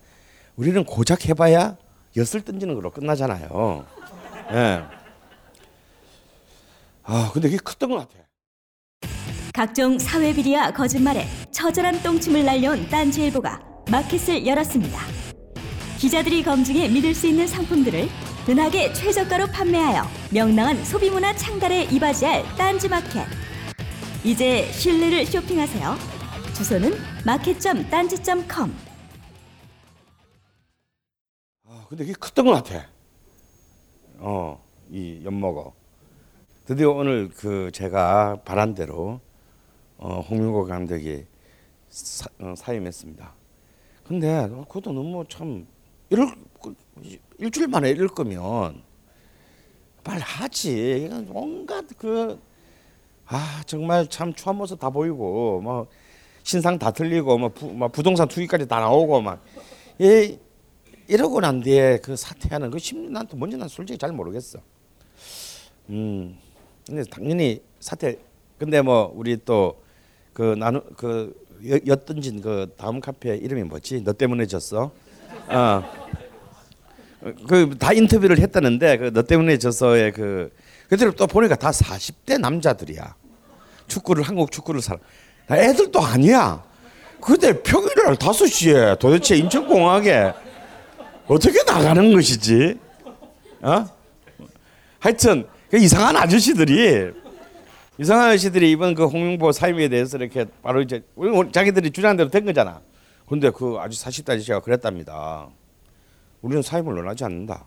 [0.56, 1.76] 우리는 고작 해봐야
[2.16, 3.86] 엿을 던지는 걸로 끝나잖아요.
[4.52, 4.82] 예.
[7.02, 8.24] 아 근데 그게 컸던 것 같아.
[9.52, 15.23] 각종 사회 비리와 거짓말에 처절한 똥침을 날려온 딴지일보가 마켓을 열었습니다.
[16.04, 18.06] 기자들이 검증해 믿을 수 있는 상품들을
[18.46, 20.02] 은하계 최저가로 판매하여
[20.34, 23.26] 명랑한 소비문화 창달에 이바지할 딴지마켓.
[24.22, 25.94] 이제 신뢰를 쇼핑하세요.
[26.54, 26.92] 주소는
[27.24, 28.74] 마켓.딴지.com.
[31.68, 32.86] 아 근데 그게 컸던 것 같아.
[34.18, 35.72] 어이 엿먹어.
[36.66, 39.20] 드디어 오늘 그 제가 바란 대로
[39.96, 41.24] 어, 홍명보 감독이
[41.88, 43.32] 사, 어, 사임했습니다.
[44.06, 45.66] 근데 그것도 너무 참
[46.10, 46.34] 이럴
[47.38, 48.82] 일주일 만에 이럴 거면
[50.02, 51.10] 빨리 하지.
[51.30, 52.38] 온갖 그
[53.26, 55.86] 아 정말 참 추한 모습 다 보이고 뭐
[56.42, 59.42] 신상 다 틀리고 뭐, 부, 뭐 부동산 투기까지 다 나오고 막
[59.98, 60.38] 이,
[61.08, 64.58] 이러고 난 뒤에 그 사퇴하는 그 심리 난또 뭔지 난 솔직히 잘 모르겠어.
[65.90, 66.38] 음
[66.86, 68.18] 근데 당연히 사퇴
[68.58, 69.82] 근데 뭐 우리 또
[70.34, 71.32] 그 나누 그
[71.86, 74.02] 엿던진 그 다음 카페 이름이 뭐지?
[74.02, 74.90] 너 때문에 졌어.
[75.48, 75.82] 어.
[77.48, 80.52] 그 다 인터뷰를 했다는데 그 너 때문에 져서의 그
[80.88, 83.14] 그대로 또 보니까 다 40대 남자들이야.
[83.88, 84.98] 축구를 한국 축구를 살.
[85.50, 86.62] 애들도 아니야.
[87.20, 90.32] 근데 평일날 5시에 도대체 인천공항에
[91.26, 92.78] 어떻게 나가는 것이지?
[93.62, 93.86] 어?
[94.98, 97.12] 하여튼 그 이상한 아저씨들이
[97.98, 101.02] 이상한 아저씨들이 이번 그 홍명보 사임에 대해서 이렇게 바로 이제
[101.52, 102.80] 자기들이 주장한 대로 된 거잖아.
[103.28, 105.48] 근데 그 아주 40대 아저씨가 그랬답니다.
[106.42, 107.66] 우리는 사임을 원하지 않는다.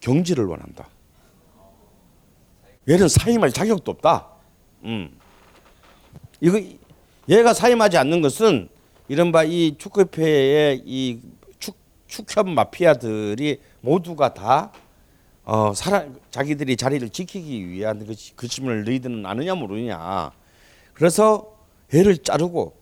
[0.00, 0.88] 경지를 원한다.
[2.88, 4.28] 얘는 사임할 자격도 없다.
[4.84, 5.18] 음.
[6.40, 6.60] 이거
[7.28, 8.68] 얘가 사임하지 않는 것은
[9.08, 11.20] 이른바 이 축구협회의 이
[11.58, 11.76] 축,
[12.06, 14.72] 축협 마피아들이 모두가 다
[15.44, 20.32] 어, 살아, 자기들이 자리를 지키기 위한 그, 그 심을 너희들은 아느냐 모르냐.
[20.92, 21.56] 그래서
[21.94, 22.76] 얘를 자르고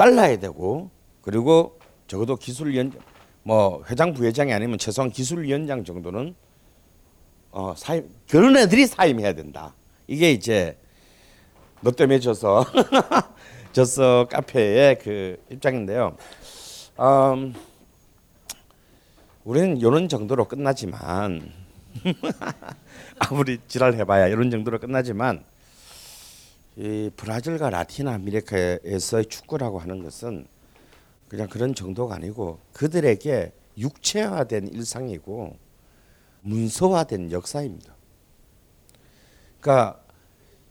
[0.00, 0.90] 잘라야 되고
[1.20, 2.90] 그리고 적어도 기술위원
[3.42, 6.34] 뭐 회장 부회장이 아니면 최소한 기술위원장 정도는
[7.50, 9.74] 어 사임 그런 애들이 사임해야 된다.
[10.06, 10.78] 이게 이제
[11.82, 12.64] 너 때문에 져서
[13.72, 16.16] 져서 카페의 그 입장인데요.
[16.98, 17.54] 음,
[19.44, 21.52] 우리는 이런 정도로 끝나지만
[23.18, 25.44] 아무리 지랄해봐야 이런 정도로 끝나지만
[26.80, 30.46] 이 브라질과 라틴 아메리카에서의 축구라고 하는 것은
[31.28, 35.58] 그냥 그런 정도가 아니고 그들에게 육체화된 일상이고
[36.40, 37.94] 문서화된 역사입니다.
[39.60, 40.00] 그러니까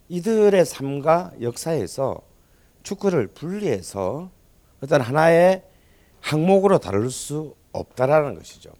[0.08, 2.20] 이들의 삶과 역사에서
[2.82, 4.32] 축구를 분리해서
[4.82, 5.62] 어떤 하나의
[6.18, 8.72] 항목으로 다룰 수 없다라는 것이죠.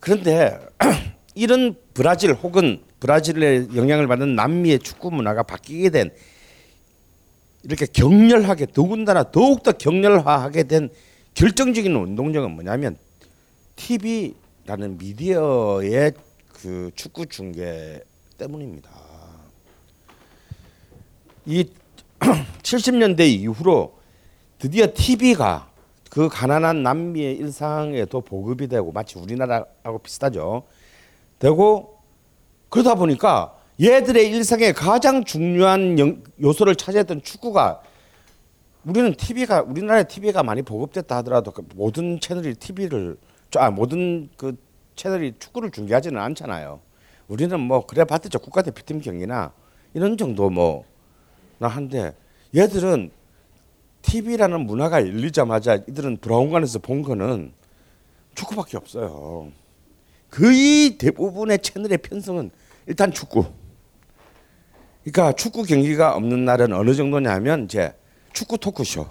[0.00, 0.58] 그런데
[1.36, 6.10] 이런 브라질 혹은 브라질의 영향을 받는 남미의 축구 문화가 바뀌게 된
[7.62, 10.88] 이렇게 격렬하게 더군다나 더욱더 격렬화하게 된
[11.34, 12.96] 결정적인 운동력은 뭐냐면
[13.76, 16.12] TV라는 미디어의
[16.54, 18.00] 그 축구 중계
[18.38, 18.88] 때문입니다.
[21.44, 21.68] 이
[22.62, 23.98] 70년대 이후로
[24.58, 25.70] 드디어 TV가
[26.08, 30.64] 그 가난한 남미의 일상에도 보급이 되고 마치 우리나라하고 비슷하죠.
[31.38, 31.98] 되고
[32.68, 37.82] 그러다 보니까 얘들의 일상에 가장 중요한 요소를 차지했던 축구가
[38.84, 43.16] 우리는 TV가 우리나라 TV가 많이 보급됐다 하더라도 그 모든 채널이 TV를
[43.56, 44.56] 아 모든 그
[44.94, 46.80] 채널이 축구를 중계하지는 않잖아요.
[47.28, 49.52] 우리는 뭐 그래 봤자 국가대표팀 경기나
[49.92, 52.14] 이런 정도 뭐나 한데
[52.54, 53.10] 얘들은
[54.02, 57.52] TV라는 문화가 열리자마자 이들은 브라운관에서 본 거는
[58.36, 59.50] 축구밖에 없어요.
[60.30, 62.50] 거의 대부분의 채널의 편성은
[62.86, 63.46] 일단 축구.
[65.04, 67.94] 그러니까 축구 경기가 없는 날은 어느 정도냐면 이제
[68.32, 69.06] 축구 토크쇼.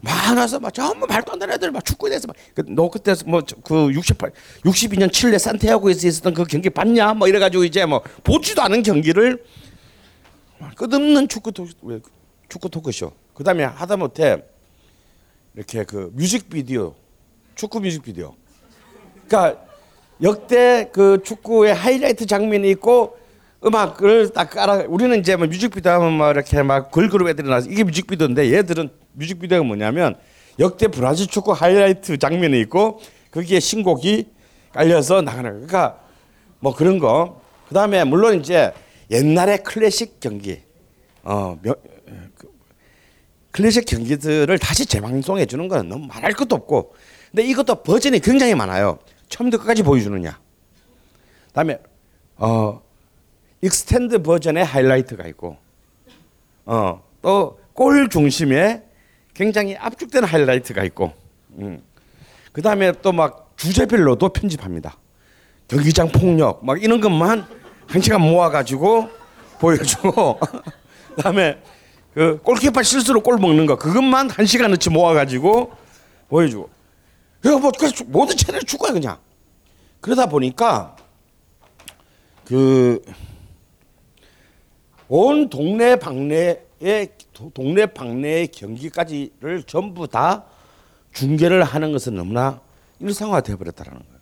[0.00, 2.26] 많아서 막 전부 말도 안 되는 애들 막 축구에 대해서
[2.56, 4.32] 막너 그때 뭐그 68,
[4.64, 7.14] 62년 칠레 산티아고에서 있었던 그 경기 봤냐?
[7.14, 9.44] 뭐 이래가지고 이제 뭐 보지도 않은 경기를
[10.76, 11.68] 끝없는 축구 토
[12.48, 13.12] 축구 토크쇼.
[13.34, 14.44] 그다음에 하다못해
[15.54, 16.94] 이렇게 그 뮤직비디오,
[17.54, 18.34] 축구 뮤직비디오.
[19.32, 19.56] 그러니까
[20.22, 23.16] 역대 그 축구의 하이라이트 장면이 있고
[23.64, 27.82] 음악을 딱 깔아 우리는 이제 뭐 뮤직비디오 하면 막 이렇게 막 걸그룹 애들이 나서 이게
[27.82, 30.16] 뮤직비디오인데 얘들은 뮤직비디오가 뭐냐면
[30.58, 34.26] 역대 브라질 축구 하이라이트 장면이 있고 거기에 신곡이
[34.72, 35.50] 깔려서 나가는.
[35.50, 35.98] 그러니까
[36.60, 37.40] 뭐 그런 거.
[37.68, 38.70] 그다음에 물론 이제
[39.10, 40.60] 옛날의 클래식 경기
[41.22, 41.72] 어 그,
[43.50, 46.94] 클래식 경기들을 다시 재방송해 주는 건 너무 말할 것도 없고
[47.32, 48.98] 근데 이것도 버전이 굉장히 많아요.
[49.32, 50.38] 처음부터 끝까지 보여주느냐.
[51.54, 51.78] 다음에
[52.36, 52.80] 어
[53.62, 55.56] extend 버전의 하이라이트가 있고
[56.64, 58.82] 어또 골 중심에
[59.34, 61.12] 굉장히 압축된 하이라이트가 있고
[61.58, 61.82] 음.
[62.52, 64.96] 그 다음에 또 막 주제별로도 편집합니다.
[65.68, 67.46] 경기장 폭력 막 이런 것만
[67.86, 69.08] 한 시간 모아가지고
[69.60, 70.40] 보여주고
[71.16, 71.58] 그다음에
[72.12, 75.72] 그 골키퍼 실수로 골 먹는 거 그것만 한 시간어치 모아가지고
[76.28, 76.68] 보여주고
[77.44, 77.72] 이거 뭐
[78.06, 79.18] 모든 채널 축구야 그냥
[80.00, 80.96] 그러다 보니까
[82.44, 83.00] 그
[85.14, 86.62] 온 동네 방네의
[87.52, 90.46] 동네 방네의 경기까지를 전부 다
[91.12, 92.62] 중계를 하는 것은 너무나
[92.98, 94.20] 일상화돼 버렸다라는 거예요.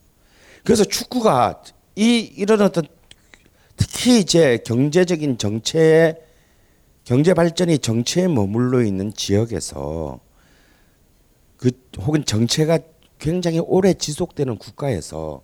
[0.65, 1.63] 그래서 축구가
[1.95, 2.89] 이 이런 어떤
[3.77, 6.17] 특히 이제 경제적인 정체
[7.05, 10.19] 경제 발전이 정체에 머물러 있는 지역에서
[11.57, 12.81] 그 혹은 정체가
[13.21, 15.43] 굉장히 오래 지속되는 국가에서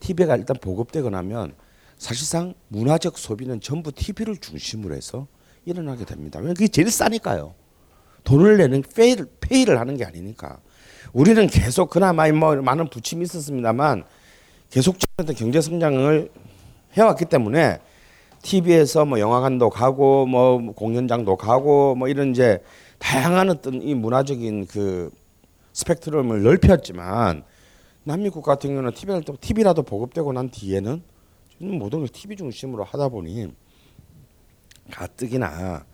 [0.00, 1.54] TV가 일단 보급되고 나면
[1.96, 5.26] 사실상 문화적 소비는 전부 TV를 중심으로 해서
[5.64, 6.38] 일어나게 됩니다.
[6.38, 7.54] 왜냐 그게 제일 싸니까요.
[8.24, 10.58] 돈을 내는 페이를, 페이를 하는 게 아니니까.
[11.12, 14.04] 우리는 계속 그나마 뭐 많은 부침이 있었습니다만
[14.70, 16.30] 계속적인 경제 성장을
[16.94, 17.80] 해왔기 때문에
[18.42, 22.62] TV에서 뭐 영화관도 가고 뭐 공연장도 가고 뭐 이런 이제
[22.98, 25.10] 다양한 어떤 이 문화적인 그
[25.74, 27.44] 스펙트럼을 넓혔지만
[28.04, 31.02] 남미국 같은 경우는 TV를 TV라도 보급되고 난 뒤에는
[31.58, 33.52] 모든 걸 TV 중심으로 하다 보니
[34.90, 35.84] 가뜩이나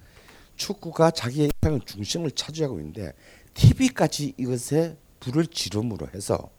[0.55, 3.13] 축구가 자기의 인생의 중심을 차지하고 있는데
[3.55, 6.51] TV까지 이것에 불을 지름으로 해서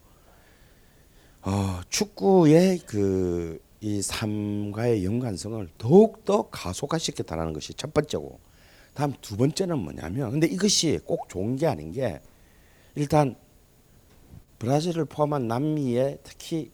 [1.42, 8.40] 어, 축구의 그 이 삶과의 연관성을 더욱더 가속화시켰다는 것이 첫 번째고
[8.94, 12.22] 다음 두 번째는 뭐냐면 근데 이것이 꼭 좋은 게 아닌 게
[12.96, 13.36] 일단
[14.60, 16.72] 브라질을 포함한 남미의 특히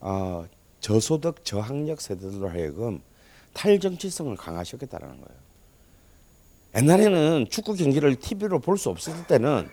[0.00, 0.44] 어,
[0.80, 3.00] 저소득 저학력 세대들로 하여금
[3.54, 5.44] 탈정치성을 강화시켰다는 거예요.
[6.76, 9.68] 옛날에는 축구 경기를 TV로 볼 수 없을 때는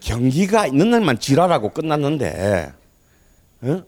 [0.00, 2.72] 경기가 있는 날만 지랄하고 끝났는데,
[3.62, 3.82] 어?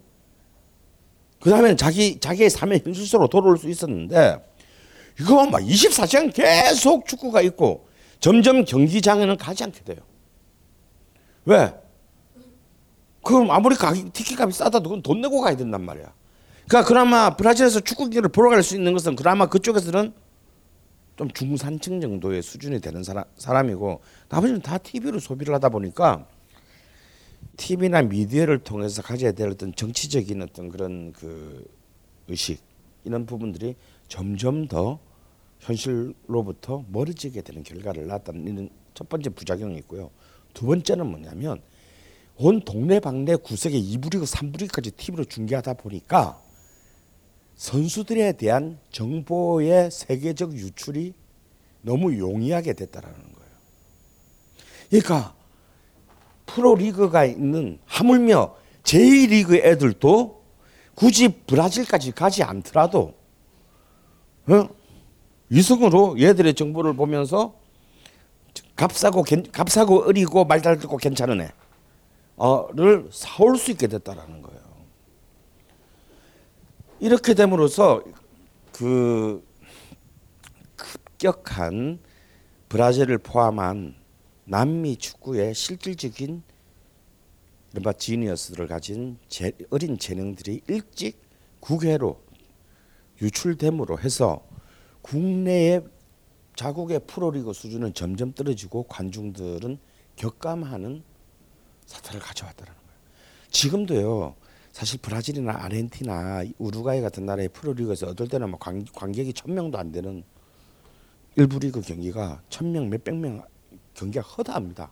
[1.40, 4.36] 그 다음에는 자기 자기의 삶의 현실적으로 돌아올 수 있었는데
[5.20, 7.88] 이거 막 24시간 계속 축구가 있고
[8.20, 9.98] 점점 경기장에는 가지 않게 돼요.
[11.48, 11.74] 왜?
[13.24, 16.12] 그럼 아무리 가격 티켓값이 싸다도 그건 돈 내고 가야 된단 말이야.
[16.68, 20.12] 그러니까 그나마 브라질에서 축구 경기를 보러 갈 수 있는 것은 그나마 그쪽에서는
[21.16, 26.26] 좀 중산층 정도의 수준이 되는 사람, 사람이고 나머지는 다 TV로 소비를 하다 보니까
[27.56, 31.66] TV나 미디어를 통해서 가져야 될 어떤 정치적인 어떤 그런 그
[32.28, 32.62] 의식
[33.04, 33.74] 이런 부분들이
[34.06, 34.98] 점점 더
[35.60, 40.10] 현실로부터 멀어지게 되는 결과를 낳았다는 이런 첫 번째 부작용이 있고요.
[40.54, 41.60] 두 번째는 뭐냐면
[42.36, 46.40] 온 동네 방네 구석에 2부리고 3부리까지 TV로 중계하다 보니까
[47.56, 51.14] 선수들에 대한 정보의 세계적 유출이
[51.82, 53.50] 너무 용이하게 됐다라는 거예요.
[54.88, 55.34] 그러니까
[56.46, 60.42] 프로리그가 있는 하물며 제1리그 애들도
[60.94, 63.14] 굳이 브라질까지 가지 않더라도
[64.46, 64.68] 어?
[65.50, 67.57] 위성으로 얘들의 정보를 보면서
[68.78, 71.52] 값싸고 값싸고 어리고 말잘 듣고 괜찮은 애
[72.36, 74.60] 어를 사올 수 있게 됐다라는 거예요.
[77.00, 78.04] 이렇게 됨으로써
[78.72, 79.44] 그
[80.76, 81.98] 급격한
[82.68, 83.96] 브라질을 포함한
[84.44, 86.44] 남미 축구의 실질적인
[87.72, 91.20] 이른바 지니어스들을 가진 제, 어린 재능들이 일찍
[91.58, 92.22] 국외로
[93.20, 94.46] 유출됨으로 해서
[95.02, 95.82] 국내의
[96.58, 99.78] 자국의 프로리그 수준은 점점 떨어지고 관중들은
[100.16, 101.04] 격감하는
[101.86, 102.98] 사태를 가져왔다는 거예요.
[103.52, 104.34] 지금도요.
[104.72, 109.92] 사실 브라질이나 아르헨티나 우루과이 같은 나라의 프로리그에서 어떨 때는 뭐 관, 관객이 천 명도 안
[109.92, 110.24] 되는
[111.36, 113.40] 일부 리그 경기가 천 명, 몇백 명
[113.94, 114.90] 경기가 허다합니다.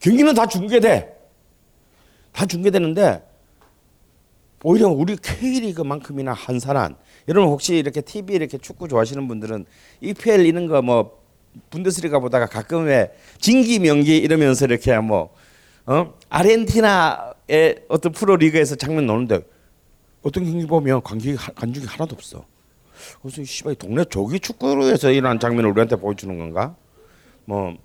[0.00, 1.30] 경기는 다 중계돼.
[2.32, 3.24] 다 중계되는데
[4.64, 6.96] 오히려 우리 K리그만큼이나 한산한
[7.28, 9.66] 여러분 혹시 이렇게 TV 이렇게 축구 좋아하시는 분들은
[10.00, 11.26] EPL 이런 거 뭐
[11.70, 15.34] 분데스리가 보다가 가끔 왜 진기 명기 이러면서 이렇게 뭐
[15.86, 16.14] 어?
[16.28, 19.40] 아르헨티나의 어떤 프로 리그에서 장면 나오는데
[20.22, 22.44] 어떤 경기 보면 관객이 관중이 하나도 없어.
[23.22, 26.74] 그래서 씨발 동네 조기 축구로해서 이런 장면을 우리한테 보여주는 건가?
[27.44, 27.76] 뭐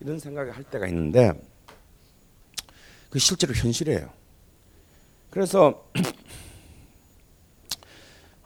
[0.00, 1.32] 이런 생각을 할 때가 있는데
[3.10, 4.08] 그 실제로 현실이에요.
[5.30, 5.84] 그래서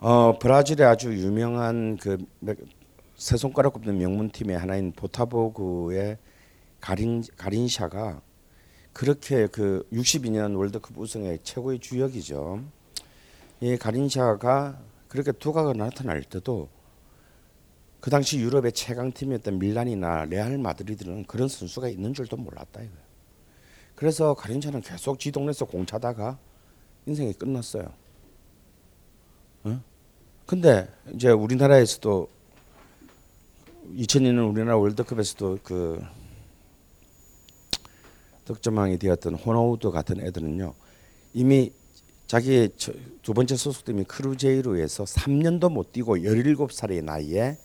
[0.05, 6.17] 어 브라질의 아주 유명한 그세 손가락 꼽는 명문 팀의 하나인 보타보그의
[6.81, 8.21] 가린 가린샤가
[8.91, 12.65] 그렇게 그 62년 월드컵 우승의 최고의 주역이죠.
[13.61, 14.77] 이 가린샤가
[15.07, 16.67] 그렇게 두각가 나타날 때도
[18.01, 23.03] 그 당시 유럽의 최강 팀이었던 밀란이나 레알 마드리드는 그런 선수가 있는 줄도 몰랐다 이거예요.
[23.95, 26.37] 그래서 가린샤는 계속 지 동네에서 공차다가
[27.05, 28.02] 인생이 끝났어요.
[30.43, 30.45] 어?
[30.45, 32.27] 근데 이제 우리나라에서도
[33.95, 36.01] 2002년 우리나라 월드컵에서도 그
[38.45, 40.73] 득점왕이 되었던 호나우드 같은 애들은요
[41.33, 41.71] 이미
[42.27, 42.69] 자기
[43.21, 47.57] 두 번째 소속팀이 크루제이로에서 3년도 못 뛰고 17살의 나이에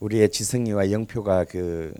[0.00, 1.94] 우리의 지성이와 영표가 그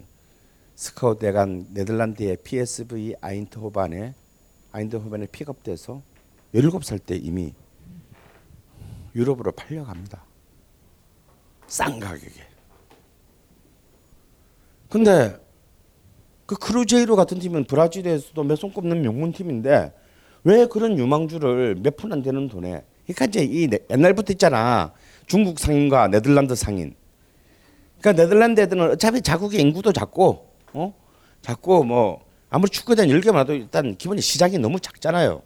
[0.74, 4.14] 스카우트간 네덜란드의 PSV 아인트호반에
[4.72, 6.02] 아인트호반에 픽업돼서
[6.54, 7.54] 17살 때 이미
[9.14, 10.24] 유럽으로 팔려갑니다.
[11.66, 12.42] 싼 가격에.
[14.88, 15.36] 근데
[16.46, 19.92] 그 크루제이로 같은 팀은 브라질에서도 몇 손 꼽는 명문 팀인데
[20.44, 22.84] 왜 그런 유망주를 몇 푼 안 되는 돈에?
[23.06, 24.92] 그러니까 이제 이 옛날부터 있잖아.
[25.26, 26.94] 중국 상인과 네덜란드 상인.
[28.00, 30.94] 그러니까 네덜란드 애들은 어차피 자국의 인구도 작고 어?
[31.40, 35.42] 작고 뭐 아무리 축구단 열 개만 해도 일단 기본이 시장이 너무 작잖아요.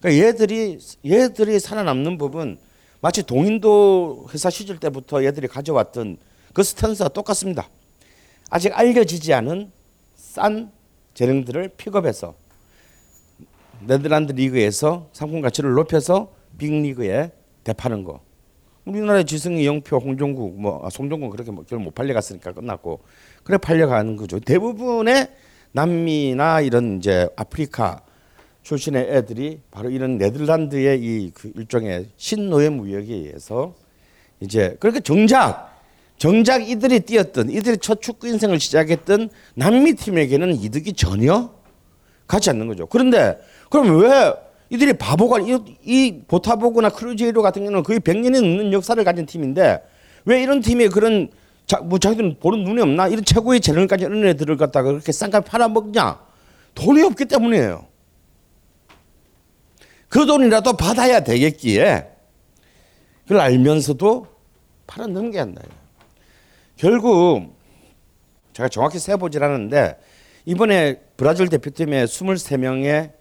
[0.00, 2.58] 그러니까 얘들이 얘들이 살아남는 법은
[3.00, 6.16] 마치 동인도 회사 시절 때부터 얘들이 가져왔던
[6.52, 7.68] 그 스탠스와 똑같습니다
[8.50, 9.70] 아직 알려지지 않은
[10.16, 10.72] 싼
[11.14, 12.34] 재능들을 픽업해서
[13.80, 17.30] 네덜란드 리그에서 상품 가치를 높여서 빅리그에
[17.64, 18.20] 대파는 거.
[18.84, 23.00] 우리나라의 지승이 영표, 홍종국, 뭐 아, 송종국 그렇게 뭐 결국 못 팔려갔으니까 끝났고
[23.44, 24.40] 그래 팔려가는 거죠.
[24.40, 25.28] 대부분의
[25.72, 28.02] 남미나 이런 이제 아프리카
[28.68, 33.72] 출신의 애들이 바로 이런 네덜란드의 이 그 일종의 신노예 무역에 의해서
[34.40, 35.74] 이제 그렇게 정작
[36.18, 41.50] 정작 이들이 뛰었던 이들이 첫 축구 인생을 시작했던 남미 팀에게는 이득이 전혀
[42.26, 42.86] 가지 않는 거죠.
[42.86, 43.38] 그런데
[43.70, 44.34] 그럼 왜
[44.68, 49.80] 이들이 바보가 이, 이 보타포그나 크루제이로 같은 경우는 거의 100년이 넘는 역사를 가진 팀인데
[50.26, 51.30] 왜 이런 팀이 그런
[51.66, 56.20] 자, 뭐 자기들은 보는 눈이 없나 이런 최고의 재능까지 얻는 애들을 갖다가 그렇게 싼값 팔아먹냐
[56.74, 57.88] 돈이 없기 때문이에요.
[60.08, 62.10] 그 돈이라도 받아야 되겠기에
[63.22, 64.26] 그걸 알면서도
[64.86, 65.62] 팔아넘겨야 한다.
[66.76, 67.54] 결국
[68.54, 69.98] 제가 정확히 세보질 않았는데
[70.46, 73.12] 이번에 브라질 대표팀의 23명의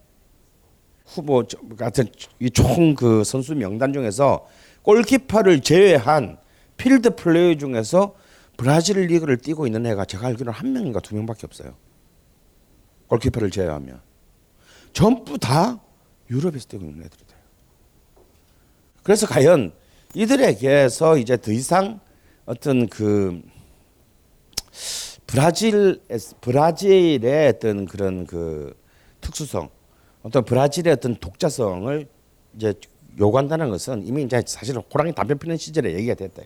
[1.06, 1.44] 후보
[1.78, 2.06] 같은
[2.40, 4.48] 이총그 선수 명단 중에서
[4.84, 6.38] 골키퍼를 제외한
[6.78, 8.16] 필드 플레이어 중에서
[8.56, 11.76] 브라질 리그를 뛰고 있는 애가 제가 알기로는 한 명인가 두 명밖에 없어요.
[13.08, 14.02] 골키퍼를 제외하면
[14.94, 15.80] 전부 다
[16.30, 17.40] 유럽에서 뛰고 있는 애들이 돼요.
[19.04, 19.72] 그래서 과연
[20.14, 22.00] 이들에게서 이제 더 이상
[22.46, 23.42] 어떤 그
[25.26, 26.02] 브라질
[26.42, 28.76] 브라질의 어떤 그런 그
[29.22, 29.70] 특수성,
[30.24, 32.08] 어떤 브라질의 어떤 독자성을
[32.56, 32.74] 이제
[33.20, 36.44] 요구한다는 것은 이미 이제 사실 호랑이 담배 피는 시절에 얘기가 됐다.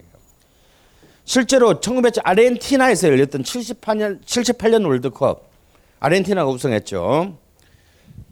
[1.24, 5.50] 실제로 1900 아르헨티나에서 열렸던 78년 78년 월드컵
[6.00, 7.38] 아르헨티나가 우승했죠.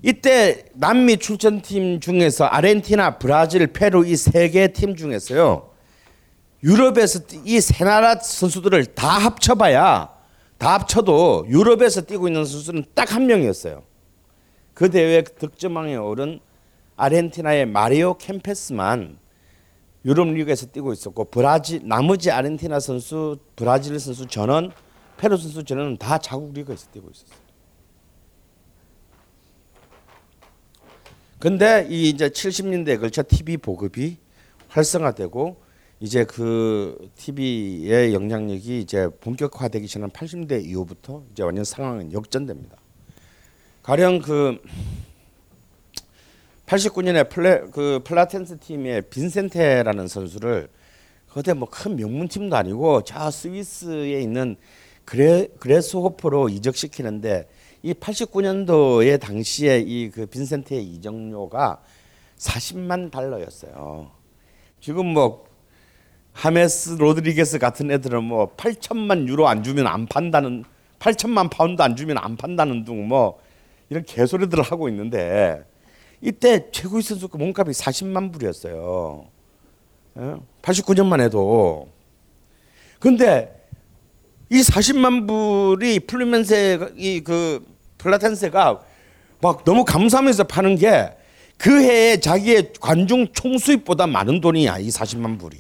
[0.02, 5.70] 이때 남미 출전팀 중에서 아르헨티나, 브라질, 페루 이 세 개 팀 중에서요.
[6.64, 10.10] 유럽에서 이 세 나라 선수들을 다 합쳐봐야
[10.58, 13.84] 다 합쳐도 유럽에서 뛰고 있는 선수는 딱 한 명이었어요.
[14.74, 16.40] 그 대회 득점왕에 오른
[16.96, 19.18] 아르헨티나의 마리오 캠페스만
[20.06, 24.72] 유럽 리그에서 뛰고 있었고 브라질 나머지 아르헨티나 선수, 브라질 선수 전원,
[25.18, 27.49] 페루 선수 전원은 다 자국 리그에서 뛰고 있었어요.
[31.40, 34.18] 근데 이 이제 70년대에 걸쳐 TV 보급이
[34.68, 35.62] 활성화되고
[36.02, 42.78] 이제 그 TV의 영향력이 이제 본격화되기 전한 80년대 이후부터 이제 완전 상황은 역전됩니다.
[43.84, 44.62] 가령 그
[46.66, 50.70] 89년에 플레 그 플라텐스 팀의 빈센테라는 선수를
[51.32, 54.58] 그때 뭐 큰 명문 팀도 아니고 저 스위스에 있는
[55.06, 57.48] 그레 그레스호퍼로 이적시키는데
[57.82, 61.82] 이 89년도에 당시에 이 그 빈센테의 이적료가
[62.38, 64.12] 40만 달러였어요.
[64.82, 65.46] 지금 뭐
[66.34, 70.64] 하메스 로드리게스 같은 애들은 뭐 8천만 유로 안 주면 안 판다는
[71.00, 73.40] 8천만 파운드 안 주면 안 판다는 둥 뭐
[73.90, 75.64] 이런 개소리들을 하고 있는데
[76.22, 79.26] 이때 최고의 선수 그 몸값이 40만 불이었어요.
[80.62, 81.88] 89년만 해도.
[83.00, 83.59] 근데
[84.50, 87.66] 이 40만 불이 플루멘세 이 그
[87.98, 88.82] 플라텐세가
[89.42, 91.20] 막 너무 감사하면서 파는 게
[91.60, 95.58] 그 해에 자기의 관중 총 수입보다 많은 돈이야 이 40만 불이.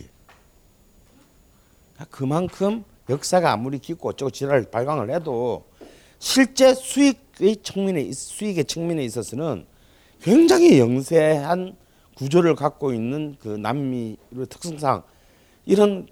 [2.09, 5.65] 그만큼 역사가 아무리 깊고 어쩌고 지랄 발광을 해도
[6.17, 9.65] 실제 수익의 측면에 수익의 측면에 있어서는
[10.21, 11.75] 굉장히 영세한
[12.15, 14.15] 구조를 갖고 있는 그 남미의
[14.49, 15.03] 특성상
[15.65, 16.07] 이런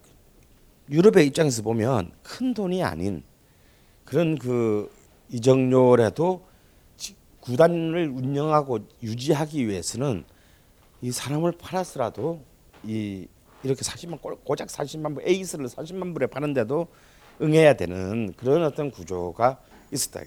[0.90, 3.24] 유럽의 입장에서 보면 큰 돈이 아닌
[4.06, 4.90] 그런 그
[5.30, 6.46] 이적료라도
[7.42, 10.24] 구단을 운영하고 유지하기 위해서는
[11.02, 12.42] 이 사람을 팔았으라도
[12.84, 13.28] 이
[13.64, 16.88] 이렇게 40만 고작 40만 불 에이스를 40만 불에 파는데도
[17.42, 19.60] 응해야 되는 그런 어떤 구조가
[19.92, 20.22] 있었다.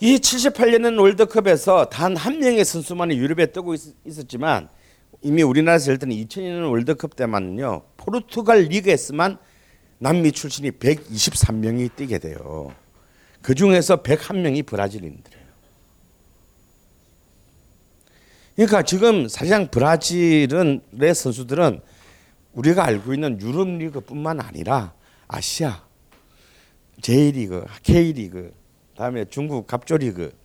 [0.00, 4.68] 이 78년은 월드컵에서 단 한 명의 선수만이 유럽에 뜨고 있, 었지만
[5.22, 9.38] 이미 우리나라에서 열 때는 2002년 월드컵 때만요 포르투갈 리그에서만
[9.98, 12.72] 남미 출신이 123명이 뛰게 돼요.
[13.42, 15.48] 그 중에서 101명이 브라질인들이에요.
[18.54, 21.80] 그러니까 지금 사실상 브라질은 내 선수들은
[22.52, 24.94] 우리가 알고 있는 유럽 리그뿐만 아니라
[25.28, 25.86] 아시아
[27.00, 28.52] J리그, K리그,
[28.96, 30.36] 다음에 중국 갑조리그,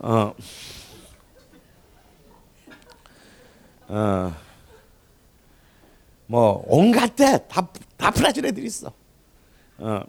[0.00, 0.34] 어,
[3.92, 4.34] 어,
[6.26, 7.68] 뭐 온갖 데다
[7.98, 8.90] 다 브라질 애들이 있어.
[9.76, 10.02] 어.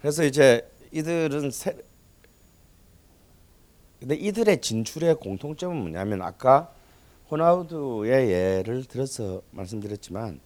[0.00, 1.76] 그래서 이제 이들은 세,
[3.98, 6.72] 근데 이들의 진출의 공통점은 뭐냐면 아까
[7.28, 10.38] 호나우두의 예를 들어서 말씀드렸지만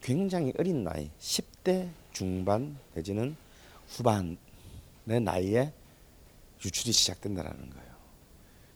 [0.00, 3.36] 굉장히 어린 나이 10대 중반 내지는
[3.88, 5.70] 후반의 나이에
[6.64, 7.94] 유출이 시작된다라는 거예요.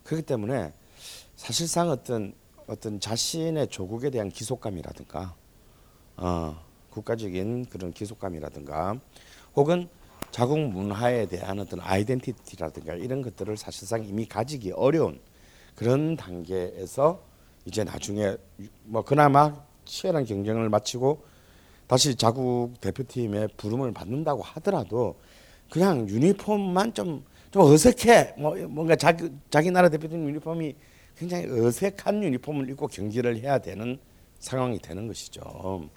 [0.03, 0.73] 그렇기 때문에
[1.39, 2.33] 사실상 어떤
[2.67, 5.35] 어떤 자신의 조국에 대한 기속감이라든가
[6.17, 6.59] 어,
[6.89, 8.99] 국가적인 그런 기속감이라든가
[9.55, 9.87] 혹은
[10.31, 15.21] 자국 문화에 대한 어떤 아이덴티티라든가 이런 것들을 사실상 이미 가지기 어려운
[15.75, 17.23] 그런 단계에서
[17.63, 18.35] 이제 나중에
[18.83, 21.23] 뭐 그나마 치열한 경쟁을 마치고
[21.87, 25.15] 다시 자국 대표팀에 부름을 받는다고 하더라도
[25.71, 28.35] 그냥 유니폼만 좀, 좀 어색해.
[28.37, 30.75] 뭐 뭔가 자기 자기 나라 대표팀 유니폼이
[31.19, 33.99] 굉장히 어색한 유니폼을 입고 경기를 해야 되는
[34.39, 35.89] 상황이 되는 것이죠.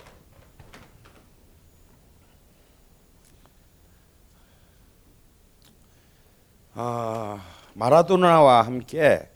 [6.74, 7.40] 아,
[7.74, 9.28] 마라도나와 함께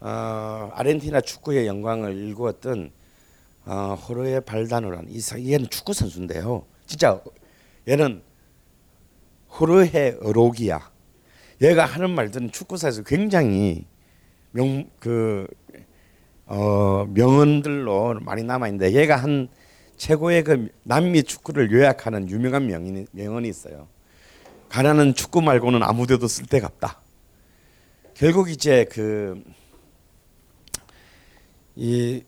[0.00, 2.90] 어, 아르헨티나 축구의 영광을 일구었던
[3.64, 3.96] 어,
[5.08, 6.66] 이 사- 얘는 축구 선수인데요.
[6.86, 7.20] 진짜
[7.88, 8.22] 얘는
[9.58, 10.90] 호르헤 어로기야.
[11.62, 13.86] 얘가 하는 말들은 축구사에서 굉장히
[14.56, 15.46] 명 그
[16.46, 19.48] 어, 명언들로 많이 남아 있는데 얘가 한
[19.96, 23.88] 최고의 그 남미 축구를 요약하는 유명한 명언이, 명언이 있어요.
[24.68, 27.00] 가난은 축구 말고는 아무 데도 쓸 데가 없다.
[28.14, 29.42] 결국 이제 그
[31.76, 32.22] 이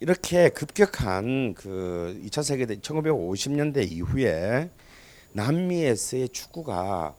[0.00, 4.70] 이렇게 급격한 그 2차 세계 대 1950년대 이후에
[5.32, 7.14] 남미에서의 축구가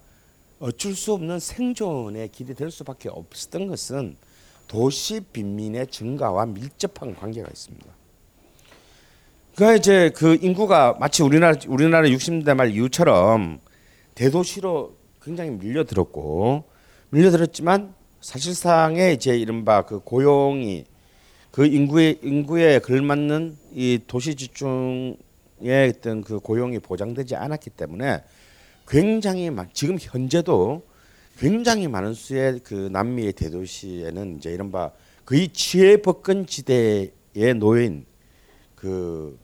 [0.59, 4.17] 어쩔 수 없는 생존의 길이 될 수밖에 없었던 것은
[4.67, 7.85] 도시 빈민의 증가와 밀접한 관계가 있습니다.
[9.55, 13.59] 그러니까 이제 그 인구가 마치 우리나라 우리나라 60년대 말 이후처럼
[14.13, 16.65] 대도시로 굉장히 밀려들었고
[17.09, 20.85] 밀려들었지만 사실상의 이제 이른바 그 고용이
[21.51, 25.17] 그 인구의 인구에 걸맞는 이 도시 집중의
[25.89, 28.23] 어떤 그 고용이 보장되지 않았기 때문에
[28.87, 30.83] 굉장히 많 지금 현재도
[31.37, 34.91] 굉장히 많은 수의 그 남미의 대도시에는 이제 이른바
[35.23, 38.05] 거의 지혜법권 지대에 놓인
[38.75, 39.37] 그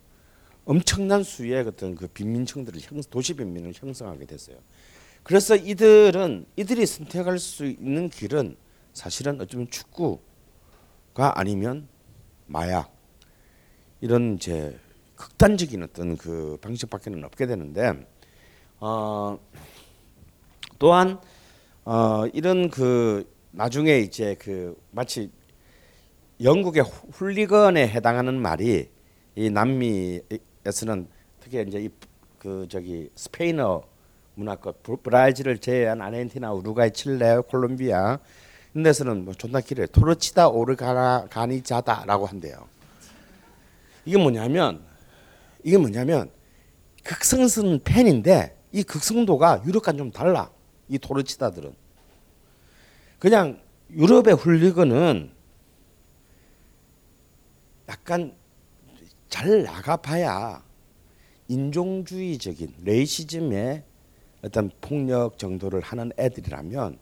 [0.65, 4.57] 엄청난 수의 어떤 그 빈민층들을 형, 도시 빈민을 형성하게 됐어요.
[5.21, 8.57] 그래서 이들은 이들이 선택할 수 있는 길은
[8.93, 11.87] 사실은 어쩌면 축구가 아니면
[12.47, 12.91] 마약
[14.01, 14.79] 이런 이제
[15.15, 18.05] 극단적인 어떤 그 방식밖에는 없게 되는데
[18.79, 19.39] 어
[20.79, 21.19] 또한
[21.85, 25.29] 어 이런 그 나중에 이제 그 마치
[26.41, 28.89] 영국의 훌리건에 해당하는 말이
[29.35, 31.07] 이 남미에서는
[31.39, 31.89] 특히 이제 이
[32.43, 33.81] 그 저기 스페인어
[34.35, 38.19] 문화권 브- 브라질을 제외한 아르헨티나, 우루과이, 칠레, 콜롬비아
[38.73, 39.87] 이런 데서는 뭐 존나 길어요.
[39.87, 42.67] 토르치다 오르가니자다라고 한대요.
[44.03, 44.83] 이게 뭐냐면
[45.63, 46.29] 이게 뭐냐면
[47.05, 50.49] 극성스러운 팬인데 이 극성도가 유럽과는 좀 달라.
[50.93, 51.73] 이 토르치다들은
[53.17, 55.31] 그냥 유럽의 훌리건은
[57.89, 58.35] 약간
[59.27, 60.63] 잘 나가봐야
[61.47, 63.83] 인종주의적인 레이시즘의
[64.43, 66.99] 어떤 폭력 정도를 하는 애들이라면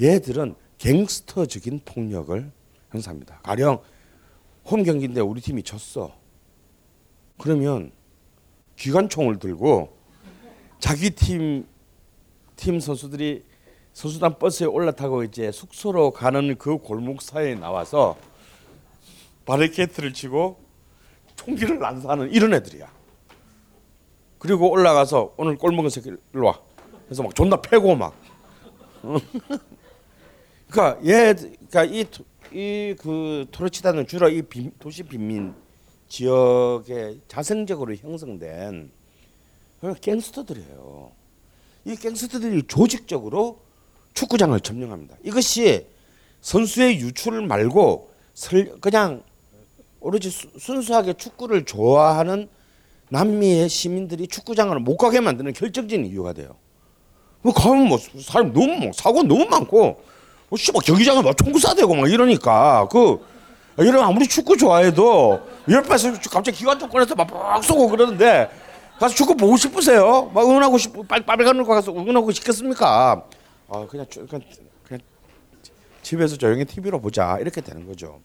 [0.00, 2.50] 얘들은 갱스터적인 폭력을
[2.90, 3.38] 형성합니다.
[3.42, 3.80] 가령
[4.64, 6.16] 홈 경기인데 우리 팀이 졌어.
[7.38, 7.92] 그러면
[8.74, 9.96] 기관총을 들고
[10.80, 11.66] 자기 팀,
[12.56, 13.44] 팀 선수들이
[13.92, 18.16] 선수단 버스에 올라타고 이제 숙소로 가는 그 골목 사이에 나와서
[19.44, 20.58] 바리케이트를 치고
[21.36, 22.90] 총기를 난사하는 이런 애들이야.
[24.38, 26.60] 그리고 올라가서 오늘 꼴 먹은 새끼 일로 와.
[27.06, 28.14] 그래서 막 존나 패고 막.
[30.70, 32.06] 그러니까 얘, 그러니까 이
[32.52, 35.54] 이그 토르치다는 주로 이 빈, 도시 빈민
[36.08, 38.90] 지역에 자생적으로 형성된
[40.00, 41.12] 갱스터들이에요.
[41.84, 43.58] 이 갱스터들이 조직적으로
[44.14, 45.16] 축구장을 점령합니다.
[45.24, 45.86] 이것이
[46.40, 49.22] 선수의 유출 말고 설, 그냥
[50.00, 52.48] 오로지 수- 순수하게 축구를 좋아하는
[53.10, 56.56] 남미의 시민들이 축구장을 못 가게 만드는 결정적인 이유가 돼요.
[57.42, 60.02] 뭐 가면 뭐 사람 너무 뭐 사고 너무 많고
[60.48, 63.18] 뭐 씨발 경기장에 막 총구 쏴대고 막 이러니까 그
[63.78, 68.48] 이런 아무리 축구 좋아해도 옆에서 갑자기 기관총 꺼내서 막막 쏘고 그러는데
[69.02, 70.30] 가서 축구 보고 싶으세요?
[70.32, 73.26] 막 응원하고 싶 빨리 거 가서 응원하고 싶겠습니까?
[73.68, 74.46] 아 그냥 쭉- 그냥
[74.84, 75.00] 그냥
[76.02, 78.20] 집에서 조용히 TV로 보자 이렇게 되는 거죠.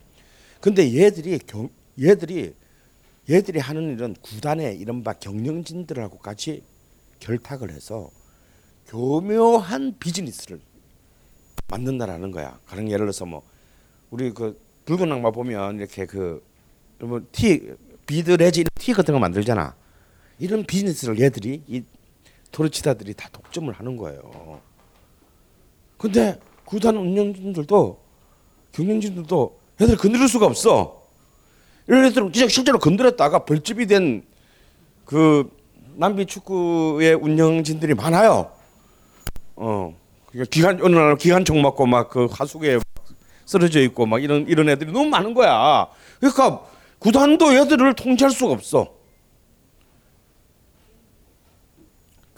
[0.60, 1.68] 근데 얘들이 경,
[2.00, 2.54] 얘들이
[3.28, 6.62] 얘들이 하는 일은 구단의 이른바 경영진들하고 같이
[7.18, 8.08] 결탁을 해서
[8.86, 10.60] 교묘한 비즈니스를
[11.68, 12.56] 만든다라는 거야.
[12.66, 13.42] 가령 예를 들어서 뭐
[14.10, 16.40] 우리 그 붉은 악마 보면 이렇게 그
[17.00, 17.74] 뭐 티
[18.06, 19.74] 비드 레지 티 같은 거 만들잖아.
[20.38, 21.82] 이런 비즈니스를 얘들이 이
[22.52, 24.60] 토르치다들이 다 독점을 하는 거예요.
[25.96, 27.98] 근데 구단 운영진들도
[28.72, 31.02] 경영진들도 얘들 건드릴 수가 없어.
[31.86, 34.24] 이런 애들은 진짜 실제로 건드렸다가 벌집이 된
[35.08, 35.50] 그
[35.96, 38.52] 남비 축구의 운영진들이 많아요.
[39.56, 42.78] 어 그러니까 기관 어느 날 기관총 맞고 막 그 하수구에
[43.46, 45.86] 쓰러져 있고 막 이런 이런 애들이 너무 많은 거야.
[46.20, 46.62] 그러니까
[46.98, 48.97] 구단도 애들을 통제할 수가 없어.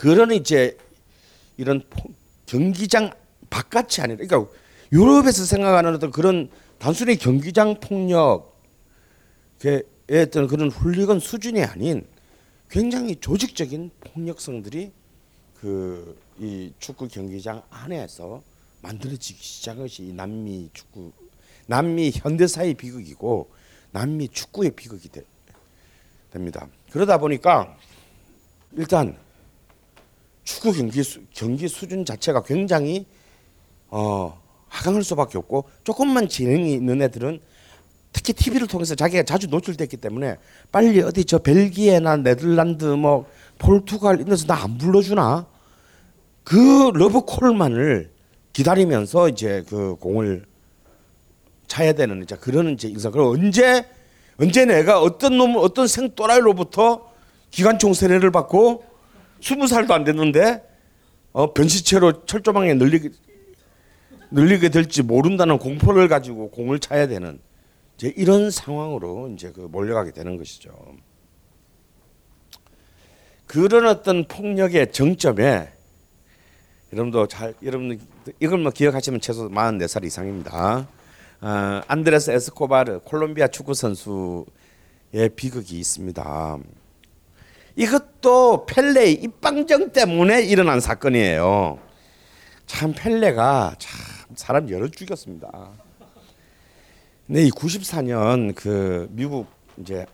[0.01, 0.79] 그런 이제
[1.59, 2.11] 이런 포-
[2.47, 3.13] 경기장
[3.51, 4.51] 바깥이 아니라 그러니까
[4.93, 6.49] 유럽에서 생각하는 어떤 그런
[6.79, 8.33] 단순히 경기장 폭력의
[10.11, 12.07] 어떤 그런 훌리건 수준이 아닌
[12.71, 14.93] 굉장히 조직적인 폭력성들이
[15.61, 18.43] 그 이 축구 경기장 안에서
[18.81, 21.13] 만들어지기 시작한 것이 이 남미 축구
[21.67, 23.51] 남미 현대사의 비극이고
[23.93, 25.23] 남미 축구의 비극이 되,
[26.31, 26.67] 됩니다.
[26.91, 27.77] 그러다 보니까
[28.73, 29.19] 일단
[30.45, 33.07] 축구 경기 수, 경기 수준 자체가 굉장히
[33.89, 37.41] 어, 하강할 수밖에 없고 조금만 재능이 있는 애들은
[38.13, 40.37] 특히 TV를 통해서 자기가 자주 노출됐기 때문에
[40.73, 43.27] 빨리 어디 저 벨기에나 네덜란드 뭐
[43.59, 45.47] 포르투갈 이런 데서 나 안 불러주나?
[46.43, 48.11] 그 러브 콜만을
[48.53, 50.45] 기다리면서 이제 그 공을
[51.69, 53.87] 차야 되는 이제 그런 이제 일상 그럼 언제
[54.41, 57.09] 언제 내가 어떤 놈 어떤 생또라이로부터
[57.51, 58.85] 기관총 세례를 받고
[59.41, 60.63] 스무 살도 안 됐는데
[61.33, 63.11] 어 변시체로 철조망에 늘리게
[64.31, 67.41] 늘리게 될지 모른다는 공포를 가지고 공을 차야 되는
[67.97, 70.71] 이제 이런 상황으로 이제 그 몰려가게 되는 것이죠.
[73.47, 75.73] 그런 어떤 폭력의 정점에
[76.93, 78.01] 여러분도 잘 여러분
[78.41, 80.89] 이걸만 기억하시면 최소 44살 이상입니다.
[81.41, 86.59] 어, 안드레스 에스코바르 콜롬비아 축구 선수의 비극이 있습니다.
[87.81, 91.79] 이것도 펠레의 입방정 때문에 일어난 사건이에요.
[92.67, 95.71] 참 펠레가 참 사람 여러 죽였습니다.
[97.27, 99.47] 근데 이 94년 그 미국
[99.79, 100.05] 이제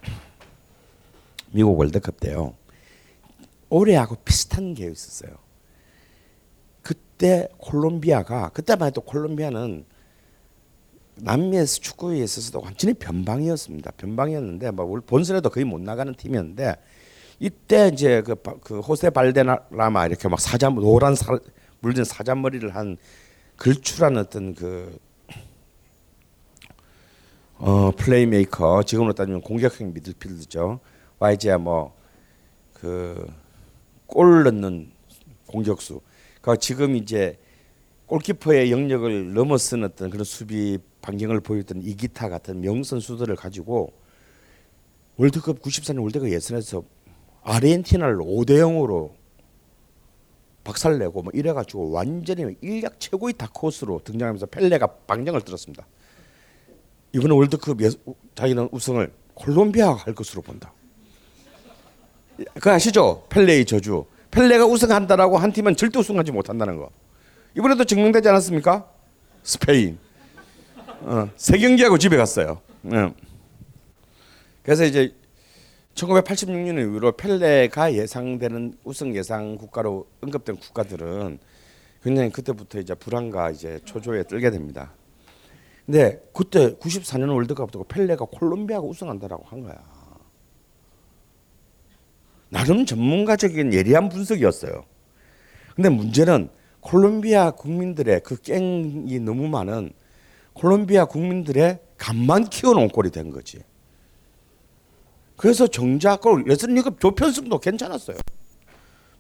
[1.50, 2.54] 미국 월드컵 때요.
[3.68, 5.32] 올해하고 비슷한 게 있었어요.
[6.82, 9.84] 그때 콜롬비아가 그때만 해도 콜롬비아는
[11.16, 13.90] 남미에서 축구에 있어서도 완전히 변방이었습니다.
[13.96, 16.76] 변방이었는데 뭐 본선에도 거의 못 나가는 팀이었는데
[17.38, 21.38] 이때 이제 그, 바- 그 호세 발데라마 이렇게 막 사자 노란 사,
[21.80, 22.96] 물든 사자머리를 한
[23.58, 24.98] 걸출한 어떤 그
[27.58, 30.80] 어, 플레이메이커 지금으로 따지면 공격형 미들필드죠.
[31.18, 33.26] YG야 뭐그
[34.06, 34.90] 골 넣는
[35.46, 36.00] 공격수.
[36.42, 37.38] 그 지금 이제
[38.06, 43.92] 골키퍼의 영역을 넘어선 어떤 그런 수비 반경을 보였던 이기타 같은 명선수들을 가지고
[45.16, 46.84] 월드컵 94년 월드컵 예선에서
[47.46, 49.12] 아르헨티나를 5대 0으로
[50.64, 55.86] 박살내고 뭐 이래가지고 완전히 일약 최고의 다크호스로 등장하면서 펠레가 방정을 들었습니다.
[57.12, 57.90] 이번에 월드컵 예,
[58.34, 60.72] 자기는 우승을 콜롬비아가 할 것으로 본다.
[62.60, 63.24] 그 아시죠?
[63.28, 64.06] 펠레의 저주.
[64.32, 66.90] 펠레가 우승한다라고 한 팀은 절대 우승하지 못한다는 거.
[67.56, 68.90] 이번에도 증명되지 않았습니까?
[69.44, 69.98] 스페인.
[71.02, 72.60] 어, 세 경기하고 집에 갔어요.
[72.92, 73.14] 예.
[74.64, 75.14] 그래서 이제
[75.96, 81.38] 1986년 이후로 펠레가 예상되는 우승 예상 국가로 언급된 국가들은
[82.02, 84.92] 굉장히 그때부터 이제 불안과 이제 초조에 떨게 됩니다.
[85.86, 89.76] 근데 그때 94년 월드컵부터 펠레가 콜롬비아가 우승한다라고 한 거야.
[92.48, 94.84] 나름 전문가적인 예리한 분석이었어요.
[95.74, 99.92] 근데 문제는 콜롬비아 국민들의 그 깽이 너무 많은
[100.52, 103.62] 콜롬비아 국민들의 간만 키워놓은 꼴이 된 거지.
[105.36, 108.16] 그래서 정작 골 예선리급 조편성도 괜찮았어요.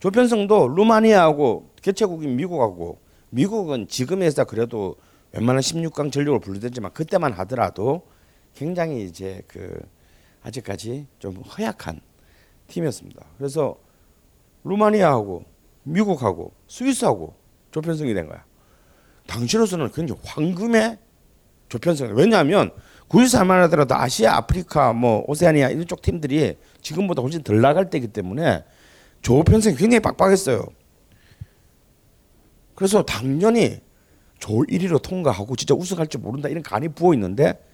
[0.00, 2.98] 조편성도 루마니아하고 개최국인 미국하고
[3.30, 4.96] 미국은 지금에서 그래도
[5.32, 8.06] 웬만한 16강 전력을 분류되지만 그때만 하더라도
[8.54, 9.78] 굉장히 이제 그
[10.42, 12.00] 아직까지 좀 허약한
[12.68, 13.24] 팀이었습니다.
[13.36, 13.76] 그래서
[14.64, 15.44] 루마니아하고
[15.82, 17.34] 미국하고 스위스하고
[17.70, 18.44] 조편성이 된 거야.
[19.26, 20.98] 당시로서는 굉장히 황금의
[21.68, 22.14] 조편성.
[22.14, 22.70] 왜냐하면
[23.08, 28.64] 93만 하더라도 아시아, 아프리카, 뭐 오세아니아 이쪽 팀들이 지금보다 훨씬 덜 나갈 때이기 때문에
[29.22, 30.66] 조편성이 굉장히 빡빡했어요.
[32.74, 33.80] 그래서 당연히
[34.38, 37.64] 조 1위로 통과하고 진짜 우승할지 모른다 이런 간이 부어 있는데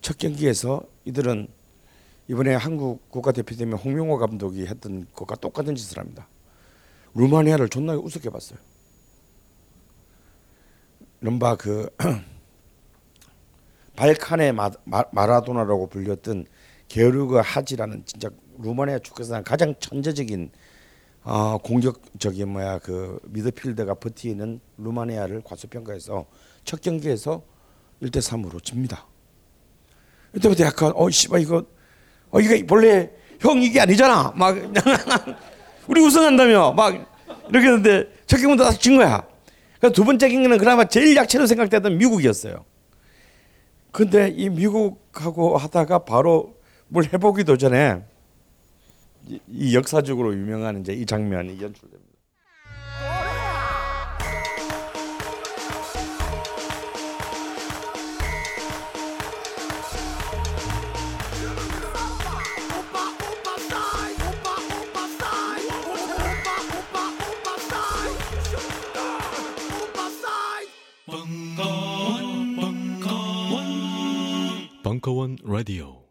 [0.00, 1.48] 첫 경기에서 이들은
[2.28, 6.28] 이번에 한국 국가대표팀의 홍명호 감독이 했던 것과 똑같은 짓을 합니다.
[7.14, 8.58] 루마니아를 존나게 우습게 봤어요.
[11.20, 11.88] 이른바 그
[13.96, 16.46] 발칸의 마, 마, 마 라도나라고 불렸던
[16.88, 18.28] 게르그 하지라는 진짜
[18.58, 20.50] 루마니아 축구에서 가장 천재적인
[21.24, 26.26] 어, 공격적인 뭐야 그 미드필더가 버티는 루마니아를 과소평가해서
[26.64, 27.42] 첫 경기에서
[28.02, 29.06] 1대 3으로 집니다.
[30.36, 31.64] 이때부터 약간 어 씨발 이거
[32.30, 34.56] 어 이게 본래 형 이게 아니잖아 막
[35.88, 36.94] 우리 우승한다며 막
[37.48, 39.26] 이렇게 했는데 첫 경기부터 다진 거야.
[39.80, 42.64] 그두 번째 경기는 그나마 제일 약체로 생각되던 미국이었어요.
[43.96, 46.54] 근데 이 미국하고 하다가 바로
[46.88, 48.04] 뭘 해보기도 전에
[49.26, 52.05] 이, 이 역사적으로 유명한 이제 이 장면이 연출됩니다.
[75.06, 76.05] 벙커원 라디오